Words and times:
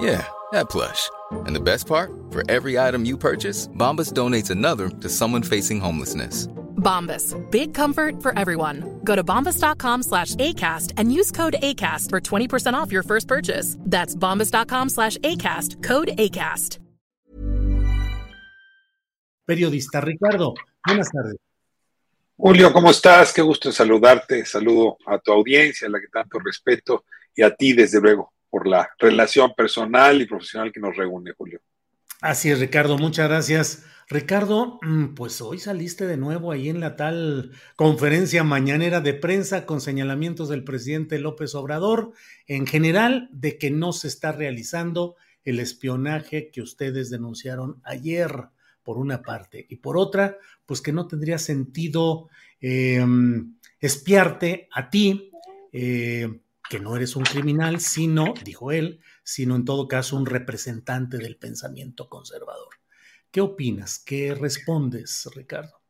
Yeah, 0.00 0.26
that 0.52 0.70
plush. 0.70 1.10
And 1.46 1.54
the 1.54 1.60
best 1.60 1.86
part? 1.86 2.10
For 2.30 2.42
every 2.50 2.78
item 2.78 3.04
you 3.04 3.16
purchase, 3.16 3.68
Bombas 3.68 4.12
donates 4.12 4.50
another 4.50 4.88
to 4.88 5.08
someone 5.08 5.42
facing 5.42 5.80
homelessness. 5.80 6.46
Bombas. 6.78 7.34
Big 7.50 7.74
comfort 7.74 8.22
for 8.22 8.38
everyone. 8.38 9.00
Go 9.04 9.16
to 9.16 9.24
bombas.com 9.24 10.02
slash 10.02 10.34
ACAST 10.36 10.94
and 10.96 11.12
use 11.12 11.30
code 11.30 11.56
ACAST 11.62 12.10
for 12.10 12.20
20% 12.20 12.74
off 12.74 12.92
your 12.92 13.02
first 13.02 13.28
purchase. 13.28 13.76
That's 13.80 14.14
bombas.com 14.14 14.88
slash 14.90 15.18
ACAST. 15.18 15.82
Code 15.82 16.08
ACAST. 16.16 16.78
Periodista 19.48 20.02
Ricardo, 20.02 20.52
buenas 20.86 21.10
tardes. 21.10 21.38
Julio, 22.36 22.70
¿cómo 22.70 22.90
estás? 22.90 23.32
Qué 23.32 23.40
gusto 23.40 23.72
saludarte. 23.72 24.44
Saludo 24.44 24.98
a 25.06 25.18
tu 25.18 25.32
audiencia, 25.32 25.88
a 25.88 25.90
la 25.90 25.98
que 25.98 26.08
tanto 26.08 26.38
respeto, 26.38 27.04
y 27.34 27.42
a 27.42 27.54
ti, 27.56 27.72
desde 27.72 27.98
luego, 27.98 28.34
por 28.50 28.66
la 28.66 28.88
relación 28.98 29.54
personal 29.54 30.20
y 30.20 30.26
profesional 30.26 30.72
que 30.72 30.80
nos 30.80 30.96
reúne, 30.96 31.32
Julio. 31.36 31.60
Así 32.20 32.50
es, 32.50 32.58
Ricardo, 32.58 32.98
muchas 32.98 33.28
gracias. 33.28 33.84
Ricardo, 34.10 34.78
mm, 34.82 35.14
pues 35.14 35.40
hoy 35.42 35.58
saliste 35.58 36.06
de 36.06 36.16
nuevo 36.16 36.50
ahí 36.50 36.70
en 36.70 36.80
la 36.80 36.96
tal 36.96 37.52
conferencia 37.76 38.42
mañanera 38.42 39.00
de 39.00 39.12
prensa 39.12 39.66
con 39.66 39.80
señalamientos 39.82 40.48
del 40.48 40.64
presidente 40.64 41.18
López 41.18 41.54
Obrador, 41.54 42.12
en 42.46 42.66
general, 42.66 43.28
de 43.32 43.58
que 43.58 43.70
no 43.70 43.92
se 43.92 44.08
está 44.08 44.32
realizando 44.32 45.16
el 45.44 45.60
espionaje 45.60 46.50
que 46.50 46.62
ustedes 46.62 47.10
denunciaron 47.10 47.80
ayer, 47.84 48.48
por 48.82 48.96
una 48.96 49.20
parte, 49.20 49.66
y 49.68 49.76
por 49.76 49.98
otra, 49.98 50.38
pues 50.64 50.80
que 50.80 50.94
no 50.94 51.06
tendría 51.06 51.36
sentido 51.36 52.30
eh, 52.62 53.04
espiarte 53.80 54.68
a 54.72 54.88
ti, 54.88 55.30
eh, 55.72 56.40
que 56.68 56.80
no 56.80 56.96
eres 56.96 57.16
un 57.16 57.24
criminal, 57.24 57.80
sino, 57.80 58.34
dijo 58.44 58.72
él, 58.72 59.00
sino 59.22 59.56
en 59.56 59.64
todo 59.64 59.88
caso 59.88 60.16
un 60.16 60.26
representante 60.26 61.18
del 61.18 61.36
pensamiento 61.36 62.08
conservador. 62.08 62.74
¿Qué 63.30 63.40
opinas? 63.40 64.02
¿Qué 64.04 64.34
respondes, 64.34 65.28
Ricardo? 65.34 65.80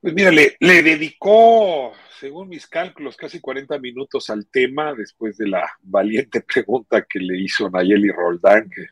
Pues 0.00 0.12
mira, 0.12 0.30
le, 0.30 0.82
dedicó, 0.82 1.92
según 2.20 2.48
mis 2.48 2.66
cálculos, 2.66 3.16
casi 3.16 3.40
40 3.40 3.78
minutos 3.78 4.28
al 4.28 4.46
tema 4.48 4.92
después 4.94 5.36
de 5.38 5.48
la 5.48 5.66
valiente 5.80 6.40
pregunta 6.54 7.06
que 7.08 7.20
le 7.20 7.38
hizo 7.38 7.70
Nayeli 7.70 8.10
Roldán, 8.10 8.68
que 8.68 8.86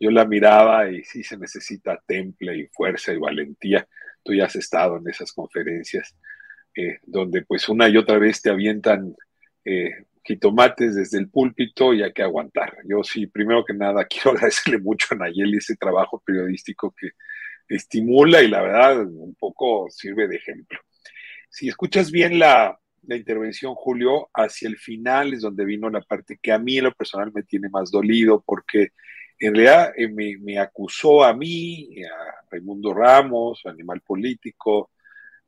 yo 0.00 0.10
la 0.10 0.24
miraba 0.24 0.90
y 0.90 1.04
sí 1.04 1.22
se 1.22 1.36
necesita 1.36 2.02
temple 2.06 2.58
y 2.58 2.66
fuerza 2.68 3.12
y 3.12 3.18
valentía. 3.18 3.86
Tú 4.22 4.34
ya 4.34 4.46
has 4.46 4.56
estado 4.56 4.96
en 4.96 5.08
esas 5.08 5.32
conferencias 5.32 6.16
eh, 6.74 6.98
donde 7.04 7.42
pues 7.42 7.68
una 7.68 7.88
y 7.88 7.96
otra 7.96 8.18
vez 8.18 8.42
te 8.42 8.50
avientan 8.50 9.14
eh, 9.64 10.06
jitomates 10.28 10.94
desde 10.94 11.18
el 11.18 11.30
púlpito 11.30 11.94
y 11.94 12.02
hay 12.02 12.12
que 12.12 12.22
aguantar. 12.22 12.76
Yo 12.84 13.02
sí, 13.02 13.26
primero 13.26 13.64
que 13.64 13.72
nada, 13.72 14.04
quiero 14.10 14.32
agradecerle 14.32 14.78
mucho 14.78 15.06
a 15.10 15.16
Nayeli 15.16 15.56
ese 15.56 15.76
trabajo 15.76 16.22
periodístico 16.24 16.94
que 16.96 17.10
estimula 17.68 18.42
y 18.42 18.48
la 18.48 18.62
verdad 18.62 19.06
un 19.06 19.34
poco 19.34 19.88
sirve 19.90 20.28
de 20.28 20.36
ejemplo. 20.36 20.78
Si 21.48 21.68
escuchas 21.68 22.10
bien 22.10 22.38
la, 22.38 22.78
la 23.06 23.16
intervención, 23.16 23.74
Julio, 23.74 24.28
hacia 24.34 24.68
el 24.68 24.76
final 24.76 25.32
es 25.32 25.40
donde 25.40 25.64
vino 25.64 25.88
la 25.88 26.02
parte 26.02 26.38
que 26.40 26.52
a 26.52 26.58
mí 26.58 26.76
en 26.76 26.84
lo 26.84 26.92
personal 26.92 27.32
me 27.34 27.42
tiene 27.42 27.70
más 27.70 27.90
dolido 27.90 28.42
porque 28.46 28.88
en 29.38 29.54
realidad 29.54 29.92
eh, 29.96 30.08
me, 30.08 30.36
me, 30.38 30.58
acusó 30.58 31.24
a 31.24 31.32
mí, 31.32 32.02
a 32.04 32.44
Raimundo 32.50 32.92
Ramos, 32.92 33.62
Animal 33.64 34.02
Político, 34.02 34.90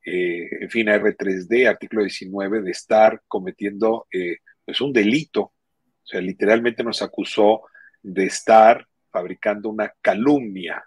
eh, 0.04 0.48
en 0.60 0.70
fin, 0.70 0.88
a 0.88 0.96
R3D, 0.96 1.68
artículo 1.68 2.02
19, 2.02 2.62
de 2.62 2.70
estar 2.70 3.20
cometiendo 3.26 4.06
eh, 4.12 4.38
es 4.66 4.80
un 4.80 4.92
delito. 4.92 5.40
O 5.42 6.06
sea, 6.06 6.20
literalmente 6.20 6.82
nos 6.82 7.02
acusó 7.02 7.62
de 8.02 8.26
estar 8.26 8.86
fabricando 9.10 9.68
una 9.68 9.92
calumnia. 10.00 10.84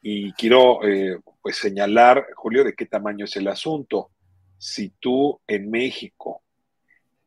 Y 0.00 0.32
quiero 0.32 0.86
eh, 0.86 1.18
pues 1.40 1.56
señalar, 1.56 2.26
Julio, 2.34 2.64
de 2.64 2.74
qué 2.74 2.86
tamaño 2.86 3.24
es 3.24 3.36
el 3.36 3.48
asunto. 3.48 4.10
Si 4.58 4.90
tú 5.00 5.40
en 5.46 5.70
México 5.70 6.42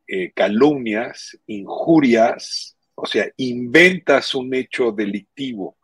eh, 0.06 0.32
calumnias, 0.32 1.38
injurias, 1.46 2.76
o 2.94 3.06
sea, 3.06 3.28
inventas 3.36 4.34
un 4.34 4.54
hecho 4.54 4.90
delictivo 4.90 5.76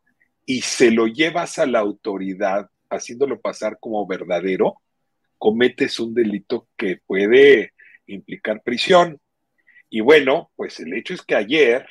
y 0.47 0.63
se 0.63 0.91
lo 0.91 1.07
llevas 1.07 1.59
a 1.59 1.67
la 1.67 1.81
autoridad 1.81 2.69
haciéndolo 2.91 3.41
pasar 3.41 3.79
como 3.79 4.07
verdadero, 4.07 4.81
cometes 5.39 6.01
un 6.01 6.15
delito 6.15 6.69
que 6.77 7.01
puede 7.07 7.73
implicar 8.07 8.63
prisión. 8.63 9.21
Y 9.95 10.01
bueno, 10.01 10.51
pues 10.57 10.81
el 10.81 10.93
hecho 10.93 11.15
es 11.15 11.23
que 11.23 11.37
ayer 11.37 11.87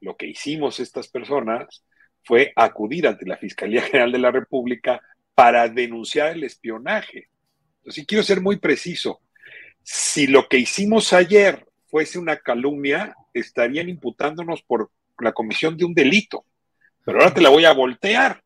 lo 0.00 0.16
que 0.16 0.28
hicimos 0.28 0.78
estas 0.78 1.08
personas 1.08 1.84
fue 2.22 2.52
acudir 2.54 3.08
ante 3.08 3.26
la 3.26 3.36
Fiscalía 3.36 3.82
General 3.82 4.12
de 4.12 4.20
la 4.20 4.30
República 4.30 5.02
para 5.34 5.68
denunciar 5.68 6.36
el 6.36 6.44
espionaje. 6.44 7.30
Entonces, 7.78 8.06
quiero 8.06 8.22
ser 8.22 8.40
muy 8.40 8.60
preciso. 8.60 9.22
Si 9.82 10.28
lo 10.28 10.46
que 10.46 10.58
hicimos 10.58 11.12
ayer 11.12 11.66
fuese 11.88 12.20
una 12.20 12.36
calumnia, 12.36 13.16
estarían 13.34 13.88
imputándonos 13.88 14.62
por 14.62 14.92
la 15.18 15.32
comisión 15.32 15.76
de 15.76 15.84
un 15.84 15.94
delito. 15.94 16.44
Pero 17.04 17.18
ahora 17.18 17.34
te 17.34 17.40
la 17.40 17.48
voy 17.48 17.64
a 17.64 17.72
voltear. 17.72 18.40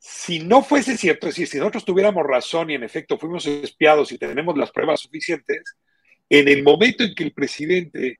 Si 0.00 0.40
no 0.40 0.64
fuese 0.64 0.96
cierto, 0.96 1.28
es 1.28 1.36
decir, 1.36 1.46
si 1.46 1.58
nosotros 1.58 1.84
tuviéramos 1.84 2.26
razón 2.26 2.72
y 2.72 2.74
en 2.74 2.82
efecto 2.82 3.18
fuimos 3.18 3.46
espiados 3.46 4.10
y 4.10 4.18
tenemos 4.18 4.58
las 4.58 4.72
pruebas 4.72 4.98
suficientes, 4.98 5.76
en 6.28 6.48
el 6.48 6.62
momento 6.62 7.04
en 7.04 7.14
que 7.14 7.24
el 7.24 7.32
presidente 7.32 8.18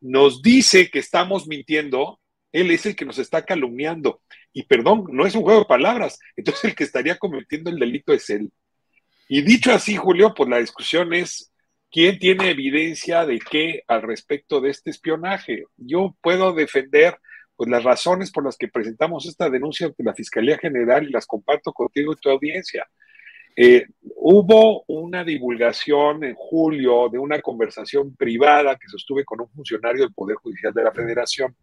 nos 0.00 0.42
dice 0.42 0.90
que 0.90 0.98
estamos 0.98 1.46
mintiendo, 1.46 2.20
él 2.52 2.70
es 2.70 2.86
el 2.86 2.94
que 2.94 3.04
nos 3.04 3.18
está 3.18 3.44
calumniando. 3.44 4.20
Y 4.52 4.64
perdón, 4.64 5.06
no 5.10 5.26
es 5.26 5.34
un 5.34 5.42
juego 5.42 5.60
de 5.60 5.66
palabras. 5.66 6.18
Entonces 6.36 6.64
el 6.64 6.74
que 6.74 6.84
estaría 6.84 7.16
cometiendo 7.18 7.70
el 7.70 7.78
delito 7.78 8.12
es 8.12 8.30
él. 8.30 8.50
Y 9.28 9.42
dicho 9.42 9.72
así, 9.72 9.96
Julio, 9.96 10.34
pues 10.34 10.48
la 10.48 10.58
discusión 10.58 11.14
es 11.14 11.50
quién 11.90 12.18
tiene 12.18 12.50
evidencia 12.50 13.24
de 13.24 13.38
qué 13.38 13.82
al 13.88 14.02
respecto 14.02 14.60
de 14.60 14.70
este 14.70 14.90
espionaje. 14.90 15.64
Yo 15.76 16.16
puedo 16.20 16.52
defender 16.52 17.18
pues 17.56 17.70
las 17.70 17.84
razones 17.84 18.30
por 18.30 18.44
las 18.44 18.56
que 18.56 18.68
presentamos 18.68 19.26
esta 19.26 19.48
denuncia 19.48 19.86
ante 19.86 20.02
la 20.02 20.14
Fiscalía 20.14 20.58
General 20.58 21.06
y 21.06 21.12
las 21.12 21.26
comparto 21.26 21.72
contigo 21.72 22.12
y 22.12 22.16
tu 22.16 22.30
audiencia. 22.30 22.86
Eh, 23.56 23.86
hubo 24.16 24.84
una 24.88 25.22
divulgación 25.22 26.24
en 26.24 26.34
julio 26.34 27.08
de 27.08 27.18
una 27.18 27.40
conversación 27.40 28.14
privada 28.16 28.76
que 28.76 28.88
sostuve 28.88 29.24
con 29.24 29.40
un 29.40 29.50
funcionario 29.50 30.02
del 30.02 30.14
Poder 30.14 30.36
Judicial 30.36 30.72
de 30.72 30.84
la 30.84 30.92
Federación. 30.92 31.54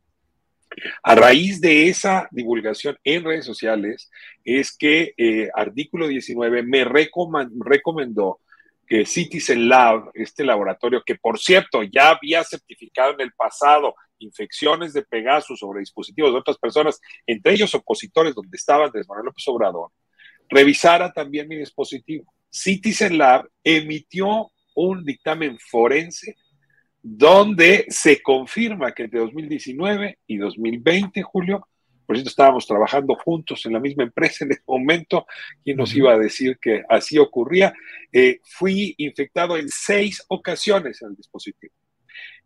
A 1.03 1.15
raíz 1.15 1.59
de 1.59 1.89
esa 1.89 2.29
divulgación 2.31 2.97
en 3.03 3.25
redes 3.25 3.45
sociales 3.45 4.09
es 4.45 4.75
que 4.75 5.13
eh, 5.17 5.49
artículo 5.53 6.07
19 6.07 6.63
me 6.63 6.85
recomendó 6.85 8.39
que 8.87 9.05
Citizen 9.05 9.67
Lab, 9.67 10.11
este 10.13 10.45
laboratorio 10.45 11.03
que 11.05 11.15
por 11.15 11.39
cierto 11.39 11.83
ya 11.83 12.11
había 12.11 12.43
certificado 12.43 13.13
en 13.13 13.21
el 13.21 13.31
pasado 13.33 13.95
infecciones 14.19 14.93
de 14.93 15.03
Pegasus 15.03 15.59
sobre 15.59 15.79
dispositivos 15.79 16.31
de 16.31 16.39
otras 16.39 16.57
personas, 16.57 16.99
entre 17.25 17.53
ellos 17.53 17.73
opositores 17.75 18.35
donde 18.35 18.55
estaba 18.55 18.85
Andrés 18.85 19.07
Manuel 19.07 19.27
López 19.27 19.47
Obrador, 19.47 19.89
revisara 20.51 21.11
también 21.11 21.47
mi 21.47 21.57
dispositivo. 21.57 22.31
Citizen 22.49 23.17
Lab 23.17 23.49
emitió 23.63 24.51
un 24.75 25.03
dictamen 25.03 25.57
forense 25.57 26.35
donde 27.01 27.85
se 27.89 28.21
confirma 28.21 28.91
que 28.91 29.03
entre 29.03 29.21
2019 29.21 30.19
y 30.27 30.37
2020, 30.37 31.23
Julio, 31.23 31.67
por 32.05 32.15
cierto, 32.15 32.29
estábamos 32.29 32.67
trabajando 32.67 33.15
juntos 33.15 33.65
en 33.65 33.73
la 33.73 33.79
misma 33.79 34.03
empresa 34.03 34.43
en 34.43 34.51
ese 34.51 34.63
momento, 34.67 35.25
¿quién 35.63 35.77
nos 35.77 35.95
iba 35.95 36.13
a 36.13 36.19
decir 36.19 36.57
que 36.61 36.83
así 36.89 37.17
ocurría? 37.17 37.73
Eh, 38.11 38.39
fui 38.43 38.93
infectado 38.97 39.57
en 39.57 39.69
seis 39.69 40.23
ocasiones 40.27 41.01
en 41.01 41.09
el 41.11 41.15
dispositivo. 41.15 41.73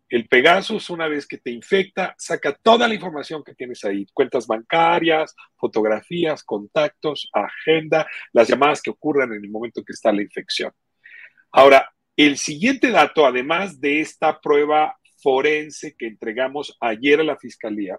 El 0.08 0.28
Pegasus, 0.28 0.88
una 0.90 1.08
vez 1.08 1.26
que 1.26 1.38
te 1.38 1.50
infecta, 1.50 2.14
saca 2.16 2.52
toda 2.52 2.86
la 2.86 2.94
información 2.94 3.42
que 3.42 3.54
tienes 3.54 3.84
ahí, 3.84 4.06
cuentas 4.12 4.46
bancarias, 4.46 5.34
fotografías, 5.56 6.44
contactos, 6.44 7.28
agenda, 7.32 8.06
las 8.32 8.48
llamadas 8.48 8.82
que 8.82 8.90
ocurran 8.90 9.32
en 9.32 9.42
el 9.42 9.50
momento 9.50 9.82
que 9.84 9.92
está 9.92 10.12
la 10.12 10.22
infección. 10.22 10.72
Ahora, 11.50 11.90
el 12.16 12.38
siguiente 12.38 12.90
dato, 12.90 13.26
además 13.26 13.80
de 13.80 14.00
esta 14.00 14.40
prueba 14.40 14.96
forense 15.22 15.96
que 15.96 16.06
entregamos 16.06 16.76
ayer 16.80 17.20
a 17.20 17.24
la 17.24 17.36
Fiscalía, 17.36 17.98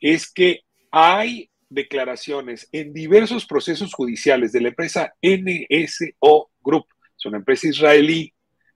es 0.00 0.32
que 0.32 0.60
hay 0.92 1.50
declaraciones 1.68 2.68
en 2.70 2.92
diversos 2.92 3.46
procesos 3.46 3.92
judiciales 3.94 4.52
de 4.52 4.60
la 4.60 4.68
empresa 4.68 5.12
NSO 5.20 6.50
Group, 6.60 6.86
es 7.18 7.26
una 7.26 7.38
empresa 7.38 7.68
israelí 7.68 8.32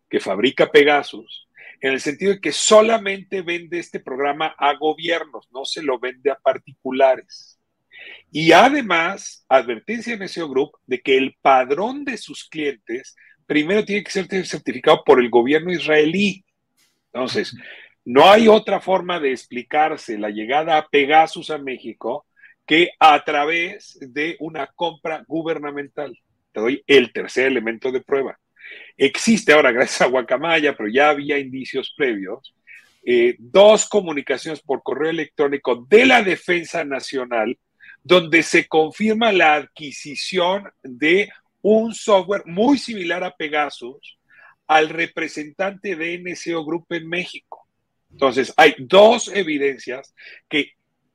que 0.09 0.21
fabrica 0.21 0.71
Pegasus, 0.71 1.46
en 1.81 1.93
el 1.93 2.01
sentido 2.01 2.33
de 2.33 2.41
que 2.41 2.53
solamente 2.53 3.43
vende 3.43 3.79
este 3.79 4.01
programa 4.01 4.55
a 4.59 4.75
gobiernos, 4.75 5.49
no 5.53 5.65
se 5.65 5.83
lo 5.83 5.99
vende 5.99 6.31
a 6.31 6.37
particulares. 6.37 7.59
Y 8.31 8.53
además, 8.53 9.45
advertencia 9.49 10.15
en 10.15 10.23
NSO 10.23 10.49
Group 10.49 10.73
de 10.87 11.01
que 11.01 11.17
el 11.17 11.37
padrón 11.41 12.05
de 12.05 12.17
sus 12.17 12.49
clientes 12.49 13.17
primero 13.47 13.85
tiene 13.85 14.05
que 14.05 14.11
ser 14.11 14.27
certificado 14.47 15.03
por 15.05 15.21
el 15.21 15.31
gobierno 15.31 15.73
israelí. 15.73 16.45
Entonces, 17.13 17.57
no 18.05 18.29
hay 18.29 18.49
otra 18.49 18.81
forma 18.81 19.19
de 19.21 19.33
explicarse 19.33 20.19
la 20.19 20.31
llegada 20.31 20.77
a 20.77 20.89
Pegasus 20.89 21.51
a 21.51 21.59
México 21.59 22.27
que 22.67 22.91
a 22.99 23.23
través 23.25 23.99
de 24.01 24.37
una 24.41 24.67
compra 24.69 25.25
gubernamental. 25.27 26.19
Te 26.53 26.61
doy 26.61 26.83
el 26.87 27.13
tercer 27.13 27.47
elemento 27.47 27.93
de 27.93 28.01
prueba. 28.01 28.39
Existe 28.97 29.53
ahora, 29.53 29.73
gracias 29.73 30.01
a 30.03 30.07
Guacamaya, 30.07 30.77
pero 30.77 30.89
ya 30.89 31.11
había 31.11 31.39
indicios 31.39 31.93
previos, 31.97 32.55
eh, 33.05 33.37
dos 33.39 33.89
comunicaciones 33.89 34.61
por 34.61 34.83
correo 34.83 35.11
electrónico 35.11 35.87
de 35.89 36.07
la 36.07 36.23
Defensa 36.23 36.85
Nacional 36.85 37.57
donde 38.07 38.45
se 38.45 38.69
confirma 38.69 39.33
la 39.33 39.57
adquisición 39.57 40.71
de 40.85 41.29
un 41.61 41.93
software 41.93 42.45
muy 42.47 42.79
similar 42.79 43.25
a 43.25 43.35
Pegasus 43.35 44.21
al 44.69 44.91
representante 44.91 45.97
de 45.97 46.17
NCO 46.19 46.65
Group 46.65 46.87
en 46.91 47.09
México. 47.09 47.67
Entonces, 48.13 48.55
hay 48.57 48.77
dos 48.79 49.27
evidencias 49.35 50.15
que 50.49 50.75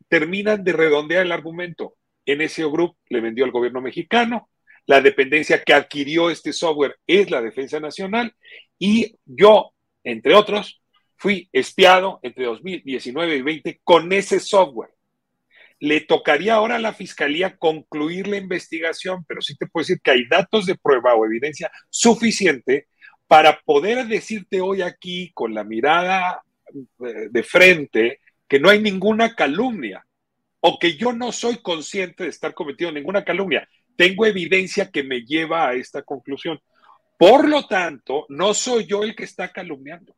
terminan 0.10 0.66
de 0.66 0.74
redondear 0.74 1.26
el 1.26 1.32
argumento. 1.32 1.96
NCO 2.26 2.70
Group 2.70 2.98
le 3.08 3.22
vendió 3.22 3.46
al 3.46 3.52
gobierno 3.52 3.80
mexicano, 3.80 4.50
la 4.86 5.02
dependencia 5.02 5.64
que 5.64 5.74
adquirió 5.74 6.30
este 6.30 6.54
software 6.54 6.98
es 7.08 7.30
la 7.30 7.42
Defensa 7.42 7.80
Nacional 7.80 8.34
y 8.80 9.16
yo, 9.26 9.74
entre 10.04 10.36
otros, 10.36 10.82
fui 11.16 11.50
espiado 11.52 12.20
entre 12.24 12.46
2019 12.46 13.28
y 13.28 13.38
2020 13.40 13.82
con 13.84 14.12
ese 14.12 14.40
software 14.40 14.92
le 15.82 16.00
tocaría 16.02 16.54
ahora 16.54 16.76
a 16.76 16.80
la 16.80 16.94
fiscalía 16.94 17.58
concluir 17.58 18.28
la 18.28 18.38
investigación, 18.38 19.26
pero 19.28 19.42
sí 19.42 19.58
te 19.58 19.66
puedo 19.66 19.82
decir 19.82 20.00
que 20.00 20.12
hay 20.12 20.28
datos 20.28 20.68
de 20.68 20.76
prueba 20.76 21.16
o 21.16 21.26
evidencia 21.26 21.72
suficiente 21.90 22.88
para 23.26 23.60
poder 23.66 24.06
decirte 24.08 24.62
hoy 24.62 24.84
aquí 24.84 25.32
con 25.34 25.56
la 25.56 25.64
mirada 25.64 26.44
eh, 27.04 27.30
de 27.32 27.44
frente 27.44 28.20
que 28.48 28.60
no 28.60 28.70
hay 28.70 28.80
ninguna 28.80 29.34
calumnia 29.34 30.06
o 30.60 30.78
que 30.78 30.98
yo 30.98 31.14
no 31.14 31.32
soy 31.32 31.58
consciente 31.64 32.26
de 32.26 32.30
estar 32.30 32.54
cometiendo 32.54 32.94
ninguna 32.94 33.24
calumnia. 33.24 33.68
Tengo 34.02 34.26
evidencia 34.26 34.90
que 34.90 35.04
me 35.04 35.22
lleva 35.22 35.68
a 35.68 35.76
esta 35.76 36.02
conclusión. 36.02 36.60
Por 37.20 37.48
lo 37.48 37.68
tanto, 37.68 38.26
no 38.30 38.56
soy 38.56 38.88
yo 38.88 39.04
el 39.04 39.16
que 39.16 39.26
está 39.26 39.52
calumniando. 39.52 40.16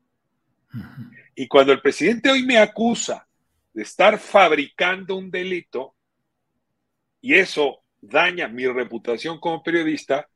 Y 1.35 1.49
cuando 1.49 1.73
el 1.73 1.81
presidente 1.81 2.31
hoy 2.31 2.45
me 2.45 2.59
acusa 2.59 3.27
de 3.73 3.83
estar 3.83 4.19
fabricando 4.19 5.17
un 5.17 5.29
delito 5.29 5.95
y 7.19 7.33
eso 7.33 7.83
daña 7.99 8.47
mi 8.47 8.65
reputación 8.67 9.37
como 9.41 9.61
periodista, 9.61 10.29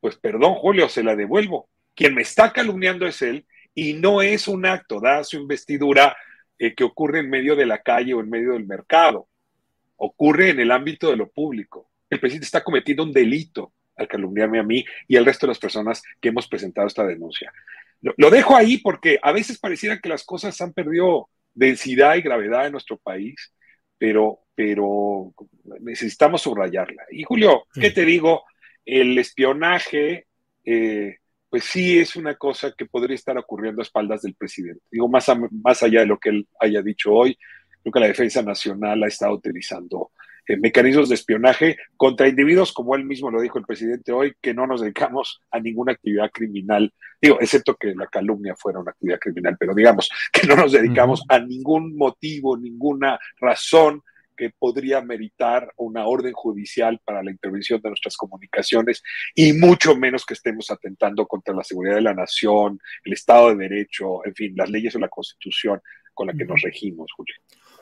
pues 0.00 0.16
perdón, 0.16 0.54
Julio, 0.54 0.88
se 0.88 1.04
la 1.04 1.14
devuelvo. 1.14 1.68
Quien 1.94 2.12
me 2.12 2.22
está 2.22 2.52
calumniando 2.52 3.06
es 3.06 3.22
él 3.22 3.46
y 3.72 3.92
no 3.92 4.20
es 4.20 4.48
un 4.48 4.66
acto, 4.66 4.98
da 4.98 5.22
su 5.22 5.36
investidura 5.36 6.16
eh, 6.58 6.74
que 6.74 6.82
ocurre 6.82 7.20
en 7.20 7.30
medio 7.30 7.54
de 7.54 7.66
la 7.66 7.82
calle 7.82 8.14
o 8.14 8.20
en 8.20 8.30
medio 8.30 8.54
del 8.54 8.66
mercado. 8.66 9.28
Ocurre 9.94 10.50
en 10.50 10.58
el 10.58 10.72
ámbito 10.72 11.08
de 11.08 11.18
lo 11.18 11.30
público. 11.30 11.89
El 12.10 12.20
presidente 12.20 12.46
está 12.46 12.62
cometiendo 12.62 13.04
un 13.04 13.12
delito 13.12 13.72
al 13.96 14.08
calumniarme 14.08 14.58
a 14.58 14.64
mí 14.64 14.84
y 15.06 15.16
al 15.16 15.24
resto 15.24 15.46
de 15.46 15.52
las 15.52 15.58
personas 15.58 16.02
que 16.20 16.28
hemos 16.28 16.48
presentado 16.48 16.86
esta 16.86 17.06
denuncia. 17.06 17.52
lo 18.00 18.30
dejo 18.30 18.56
ahí 18.56 18.78
porque 18.78 19.18
a 19.22 19.32
veces 19.32 19.58
pareciera 19.58 20.00
que 20.00 20.08
las 20.08 20.24
cosas 20.24 20.60
han 20.60 20.72
perdido 20.72 21.28
densidad 21.54 22.16
y 22.16 22.22
gravedad 22.22 22.66
en 22.66 22.72
nuestro 22.72 22.96
país, 22.96 23.52
pero, 23.98 24.40
pero 24.54 25.34
necesitamos 25.80 26.42
subrayarla. 26.42 27.02
Y 27.10 27.24
Julio, 27.24 27.64
¿qué 27.74 27.90
te 27.90 28.04
digo? 28.04 28.44
El 28.84 29.18
espionaje, 29.18 30.26
eh, 30.64 31.18
pues 31.50 31.64
sí 31.64 31.98
es 31.98 32.16
una 32.16 32.36
cosa 32.36 32.72
que 32.76 32.86
podría 32.86 33.14
estar 33.14 33.36
ocurriendo 33.36 33.82
a 33.82 33.84
espaldas 33.84 34.22
del 34.22 34.34
presidente. 34.34 34.82
Digo, 34.90 35.08
más, 35.08 35.26
más 35.62 35.82
allá 35.82 36.00
de 36.00 36.06
lo 36.06 36.18
que 36.18 36.30
él 36.30 36.48
haya 36.58 36.80
dicho 36.80 37.12
hoy, 37.12 37.36
creo 37.82 37.92
que 37.92 38.00
la 38.00 38.06
Defensa 38.06 38.42
Nacional 38.42 39.02
ha 39.02 39.08
estado 39.08 39.34
utilizando 39.34 40.12
eh, 40.50 40.56
mecanismos 40.56 41.08
de 41.08 41.14
espionaje 41.14 41.76
contra 41.96 42.26
individuos, 42.26 42.72
como 42.72 42.96
él 42.96 43.04
mismo 43.04 43.30
lo 43.30 43.40
dijo 43.40 43.58
el 43.58 43.64
presidente 43.64 44.10
hoy, 44.10 44.32
que 44.42 44.52
no 44.52 44.66
nos 44.66 44.80
dedicamos 44.80 45.40
a 45.48 45.60
ninguna 45.60 45.92
actividad 45.92 46.28
criminal, 46.32 46.92
digo, 47.22 47.38
excepto 47.40 47.76
que 47.76 47.94
la 47.94 48.08
calumnia 48.08 48.56
fuera 48.56 48.80
una 48.80 48.90
actividad 48.90 49.20
criminal, 49.20 49.56
pero 49.60 49.74
digamos 49.74 50.10
que 50.32 50.48
no 50.48 50.56
nos 50.56 50.72
dedicamos 50.72 51.22
a 51.28 51.38
ningún 51.38 51.96
motivo, 51.96 52.56
ninguna 52.56 53.16
razón 53.38 54.02
que 54.36 54.50
podría 54.58 55.00
meritar 55.02 55.72
una 55.76 56.06
orden 56.06 56.32
judicial 56.32 57.00
para 57.04 57.22
la 57.22 57.30
intervención 57.30 57.80
de 57.80 57.90
nuestras 57.90 58.16
comunicaciones 58.16 59.04
y 59.36 59.52
mucho 59.52 59.94
menos 59.94 60.26
que 60.26 60.34
estemos 60.34 60.68
atentando 60.72 61.26
contra 61.26 61.54
la 61.54 61.62
seguridad 61.62 61.94
de 61.94 62.02
la 62.02 62.14
nación, 62.14 62.80
el 63.04 63.12
Estado 63.12 63.50
de 63.50 63.68
Derecho, 63.68 64.24
en 64.24 64.34
fin, 64.34 64.54
las 64.56 64.68
leyes 64.68 64.96
o 64.96 64.98
la 64.98 65.08
Constitución 65.08 65.80
con 66.12 66.26
la 66.26 66.32
que 66.32 66.44
nos 66.44 66.60
regimos, 66.60 67.12
Julio. 67.16 67.34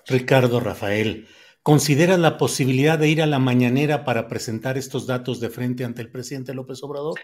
Ricardo 0.06 0.61
Rafael, 0.61 1.26
¿Consideran 1.69 2.23
la 2.23 2.38
posibilidad 2.38 2.99
de 2.99 3.11
ir 3.11 3.20
a 3.20 3.26
la 3.26 3.38
mañanera 3.38 4.03
para 4.03 4.26
presentar 4.26 4.79
estos 4.79 5.06
datos 5.06 5.38
de 5.38 5.50
frente 5.50 5.85
ante 5.85 6.00
el 6.00 6.11
presidente 6.11 6.55
López 6.55 6.82
Obrador? 6.82 7.20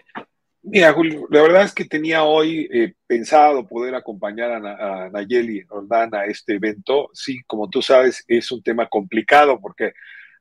Mira, 0.61 0.93
Julio, 0.93 1.25
la 1.31 1.41
verdad 1.41 1.63
es 1.63 1.73
que 1.73 1.85
tenía 1.85 2.25
hoy 2.25 2.69
eh, 2.71 2.93
pensado 3.07 3.67
poder 3.67 3.95
acompañar 3.95 4.51
a, 4.51 5.09
Nayeli 5.09 5.63
Roldán 5.63 6.13
a 6.13 6.25
este 6.25 6.53
evento. 6.53 7.09
Sí, 7.11 7.39
como 7.47 7.71
tú 7.71 7.81
sabes, 7.81 8.23
es 8.27 8.51
un 8.51 8.61
tema 8.61 8.87
complicado 8.87 9.59
porque 9.59 9.93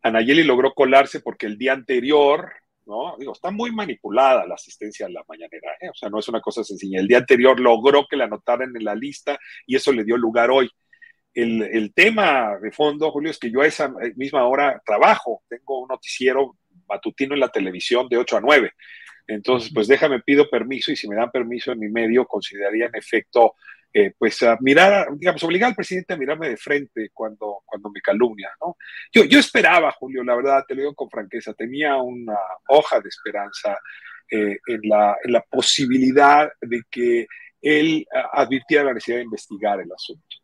a 0.03 0.11
Nayeli 0.11 0.43
logró 0.43 0.75
colarse 0.75 1.21
porque 1.21 1.47
el 1.47 1.57
día 1.57 1.73
anterior, 1.73 2.53
¿no? 2.85 3.17
Digo, 3.19 3.33
está 3.33 3.51
muy 3.51 3.73
manipulada 3.73 4.47
la 4.47 4.57
asistencia 4.57 5.07
a 5.07 5.09
la 5.09 5.25
mañanera, 5.27 5.79
¿eh? 5.81 5.89
o 5.89 5.95
sea, 5.95 6.11
no 6.11 6.19
es 6.19 6.29
una 6.29 6.43
cosa 6.43 6.63
sencilla. 6.63 7.01
El 7.01 7.09
día 7.09 7.17
anterior 7.17 7.59
logró 7.59 8.05
que 8.07 8.19
la 8.19 8.25
anotaran 8.25 8.77
en 8.77 8.85
la 8.85 8.95
lista 8.95 9.39
y 9.67 9.77
eso 9.77 9.93
le 9.93 10.05
dio 10.05 10.19
lugar 10.19 10.51
hoy 10.51 10.69
el, 11.35 11.93
tema 11.95 12.59
de 12.61 12.71
fondo, 12.71 13.11
Julio, 13.11 13.31
es 13.31 13.39
que 13.39 13.51
yo 13.51 13.61
a 13.61 13.67
esa 13.67 13.93
misma 14.17 14.47
hora 14.47 14.81
trabajo, 14.85 15.43
tengo 15.49 15.81
un 15.81 15.89
noticiero 15.89 16.57
matutino 16.89 17.35
en 17.35 17.41
la 17.41 17.49
televisión 17.49 18.09
de 18.09 18.19
8 18.19 18.37
a 18.37 18.41
9. 18.41 18.73
Entonces, 19.27 19.71
pues 19.73 19.89
déjame, 19.89 20.21
pido 20.21 20.49
permiso 20.49 20.93
y 20.93 20.97
si 20.97 21.09
me 21.09 21.17
dan 21.17 21.31
permiso 21.31 21.73
en 21.73 21.81
mi 21.81 21.89
medio, 21.89 22.27
consideraría 22.27 22.87
en 22.87 22.95
efecto, 22.95 23.55
eh, 23.93 24.13
pues 24.19 24.45
mirar, 24.61 25.09
digamos, 25.17 25.43
obligar 25.43 25.71
al 25.71 25.77
presidente 25.77 26.15
a 26.15 26.17
mirarme 26.17 26.51
de 26.51 26.57
frente 26.57 27.11
cuando, 27.13 27.63
cuando 27.65 27.91
me 27.91 28.01
calumnia, 28.01 28.51
¿no? 28.61 28.77
Yo, 29.13 29.25
yo 29.25 29.39
esperaba, 29.39 29.93
Julio, 29.93 30.23
la 30.23 30.37
verdad, 30.37 30.65
te 30.67 30.75
lo 30.75 30.83
digo 30.83 30.95
con 30.95 31.11
franqueza, 31.11 31.55
tenía 31.55 31.97
una 31.97 32.37
hoja 32.69 33.01
de 33.01 33.09
esperanza 33.09 33.79
eh, 34.31 34.59
en, 34.67 34.81
la, 34.83 35.17
en 35.25 35.33
la 35.33 35.41
posibilidad 35.43 36.51
de 36.61 36.83
que 36.91 37.27
él 37.63 38.07
advirtiera 38.33 38.85
la 38.85 38.95
necesidad 38.95 39.19
de 39.19 39.25
investigar 39.25 39.81
el 39.81 39.91
asunto 39.91 40.44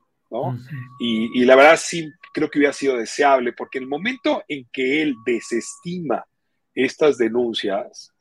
y, 0.99 1.44
la 1.44 1.56
verdad 1.56 1.78
sí 1.82 2.08
creo 2.32 2.49
que 2.49 2.58
hubiera 2.58 2.72
sido 2.72 2.96
deseable, 2.96 3.52
porque 3.52 3.78
el 3.78 3.88
momento 3.88 4.44
en 4.49 4.68
que 4.72 5.02
él 5.02 5.14
desestima 5.26 6.25
estas 6.75 7.18
denuncias, 7.18 8.12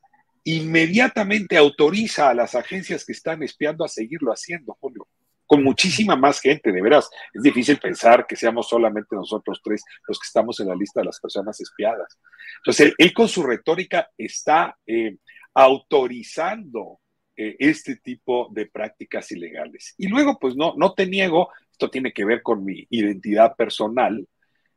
inmediatamente 0.43 1.57
autoriza 1.57 2.29
a 2.29 2.33
las 2.33 2.55
agencias 2.55 3.05
que 3.05 3.11
están 3.11 3.43
espiando 3.43 3.85
a 3.85 3.87
seguirlo 3.87 4.31
haciendo, 4.31 4.75
Julio, 4.79 5.07
con 5.45 5.63
muchísima 5.63 6.15
más 6.15 6.39
gente, 6.39 6.71
de 6.71 6.81
veras. 6.81 7.09
Es 7.33 7.43
difícil 7.43 7.77
pensar 7.77 8.25
que 8.27 8.35
seamos 8.35 8.67
solamente 8.67 9.15
nosotros 9.15 9.61
tres 9.63 9.83
los 10.07 10.19
que 10.19 10.25
estamos 10.25 10.59
en 10.59 10.67
la 10.67 10.75
lista 10.75 11.01
de 11.01 11.07
las 11.07 11.19
personas 11.19 11.59
espiadas. 11.59 12.19
Entonces, 12.57 12.93
él, 12.97 13.13
con 13.13 13.27
su 13.27 13.43
retórica 13.43 14.09
está 14.17 14.77
eh, 14.85 15.17
autorizando 15.53 16.99
eh, 17.35 17.55
este 17.59 17.97
tipo 17.97 18.49
de 18.51 18.67
prácticas 18.67 19.31
ilegales. 19.31 19.93
Y 19.97 20.07
luego, 20.07 20.37
pues 20.39 20.55
no, 20.55 20.73
no 20.77 20.93
te 20.93 21.07
niego 21.07 21.49
esto 21.79 21.89
tiene 21.89 22.11
que 22.11 22.25
ver 22.25 22.43
con 22.43 22.65
mi 22.65 22.85
identidad 22.89 23.55
personal. 23.55 24.27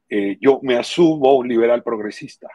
eh, 0.09 0.37
yo 0.41 0.61
me 0.63 0.77
asumo 0.77 1.35
un 1.37 1.49
liberal 1.49 1.83
progresista. 1.83 2.49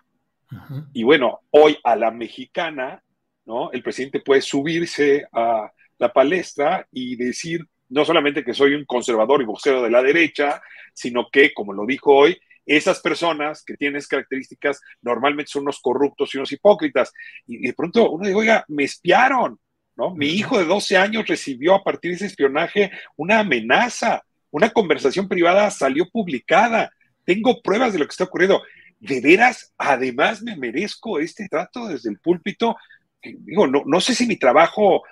Y 0.93 1.03
bueno, 1.03 1.41
hoy 1.49 1.77
a 1.83 1.95
la 1.95 2.11
mexicana, 2.11 3.03
¿no? 3.45 3.71
El 3.71 3.81
presidente 3.81 4.21
puede 4.21 4.41
subirse 4.41 5.25
a 5.33 5.69
la 5.97 6.13
palestra 6.13 6.87
y 6.91 7.15
decir 7.15 7.65
no 7.89 8.05
solamente 8.05 8.45
que 8.45 8.53
soy 8.53 8.75
un 8.75 8.85
conservador 8.85 9.41
y 9.41 9.45
vocero 9.45 9.81
de 9.81 9.89
la 9.89 10.03
derecha, 10.03 10.61
sino 10.93 11.29
que, 11.31 11.53
como 11.53 11.73
lo 11.73 11.85
dijo 11.85 12.13
hoy, 12.15 12.37
esas 12.65 13.01
personas 13.01 13.63
que 13.65 13.75
tienen 13.75 13.97
esas 13.97 14.09
características 14.09 14.79
normalmente 15.01 15.51
son 15.51 15.63
unos 15.63 15.81
corruptos 15.81 16.33
y 16.33 16.37
unos 16.37 16.51
hipócritas. 16.51 17.11
Y, 17.47 17.65
de 17.65 17.73
pronto 17.73 18.11
uno 18.11 18.25
dice, 18.25 18.35
oiga, 18.37 18.63
me 18.67 18.83
espiaron, 18.83 19.59
¿no? 19.97 20.13
Mi 20.15 20.27
hijo 20.27 20.59
de 20.59 20.65
12 20.65 20.95
años 20.95 21.27
recibió 21.27 21.73
a 21.73 21.83
partir 21.83 22.11
de 22.11 22.17
ese 22.17 22.27
espionaje 22.27 22.91
una 23.15 23.39
amenaza, 23.39 24.23
una 24.51 24.69
conversación 24.69 25.27
privada 25.27 25.69
salió 25.71 26.09
publicada. 26.09 26.91
Tengo 27.25 27.61
pruebas 27.61 27.93
de 27.93 27.99
lo 27.99 28.05
que 28.05 28.11
está 28.11 28.25
ocurriendo. 28.25 28.61
De 28.99 29.21
veras, 29.21 29.73
además 29.77 30.41
me 30.41 30.55
merezco 30.55 31.19
este 31.19 31.47
trato 31.47 31.87
desde 31.87 32.09
el 32.09 32.19
púlpito. 32.19 32.75
Digo, 33.21 33.67
no, 33.67 33.83
no 33.85 34.01
sé 34.01 34.15
si 34.15 34.25
mi 34.25 34.37
trabajo 34.37 35.03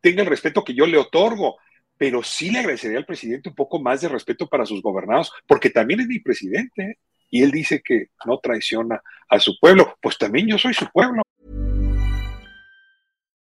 tenga 0.00 0.22
el 0.22 0.28
respeto 0.28 0.64
que 0.64 0.74
yo 0.74 0.86
le 0.86 0.98
otorgo, 0.98 1.56
pero 1.96 2.22
sí 2.22 2.50
le 2.50 2.60
agradecería 2.60 2.98
al 2.98 3.06
presidente 3.06 3.50
un 3.50 3.54
poco 3.54 3.80
más 3.80 4.00
de 4.00 4.08
respeto 4.08 4.48
para 4.48 4.66
sus 4.66 4.82
gobernados, 4.82 5.32
porque 5.46 5.70
también 5.70 6.00
es 6.00 6.06
mi 6.06 6.18
presidente 6.18 6.98
y 7.30 7.42
él 7.42 7.50
dice 7.50 7.82
que 7.82 8.06
no 8.26 8.38
traiciona 8.38 9.00
a 9.28 9.38
su 9.38 9.58
pueblo, 9.60 9.96
pues 10.00 10.18
también 10.18 10.48
yo 10.48 10.58
soy 10.58 10.74
su 10.74 10.86
pueblo. 10.90 11.22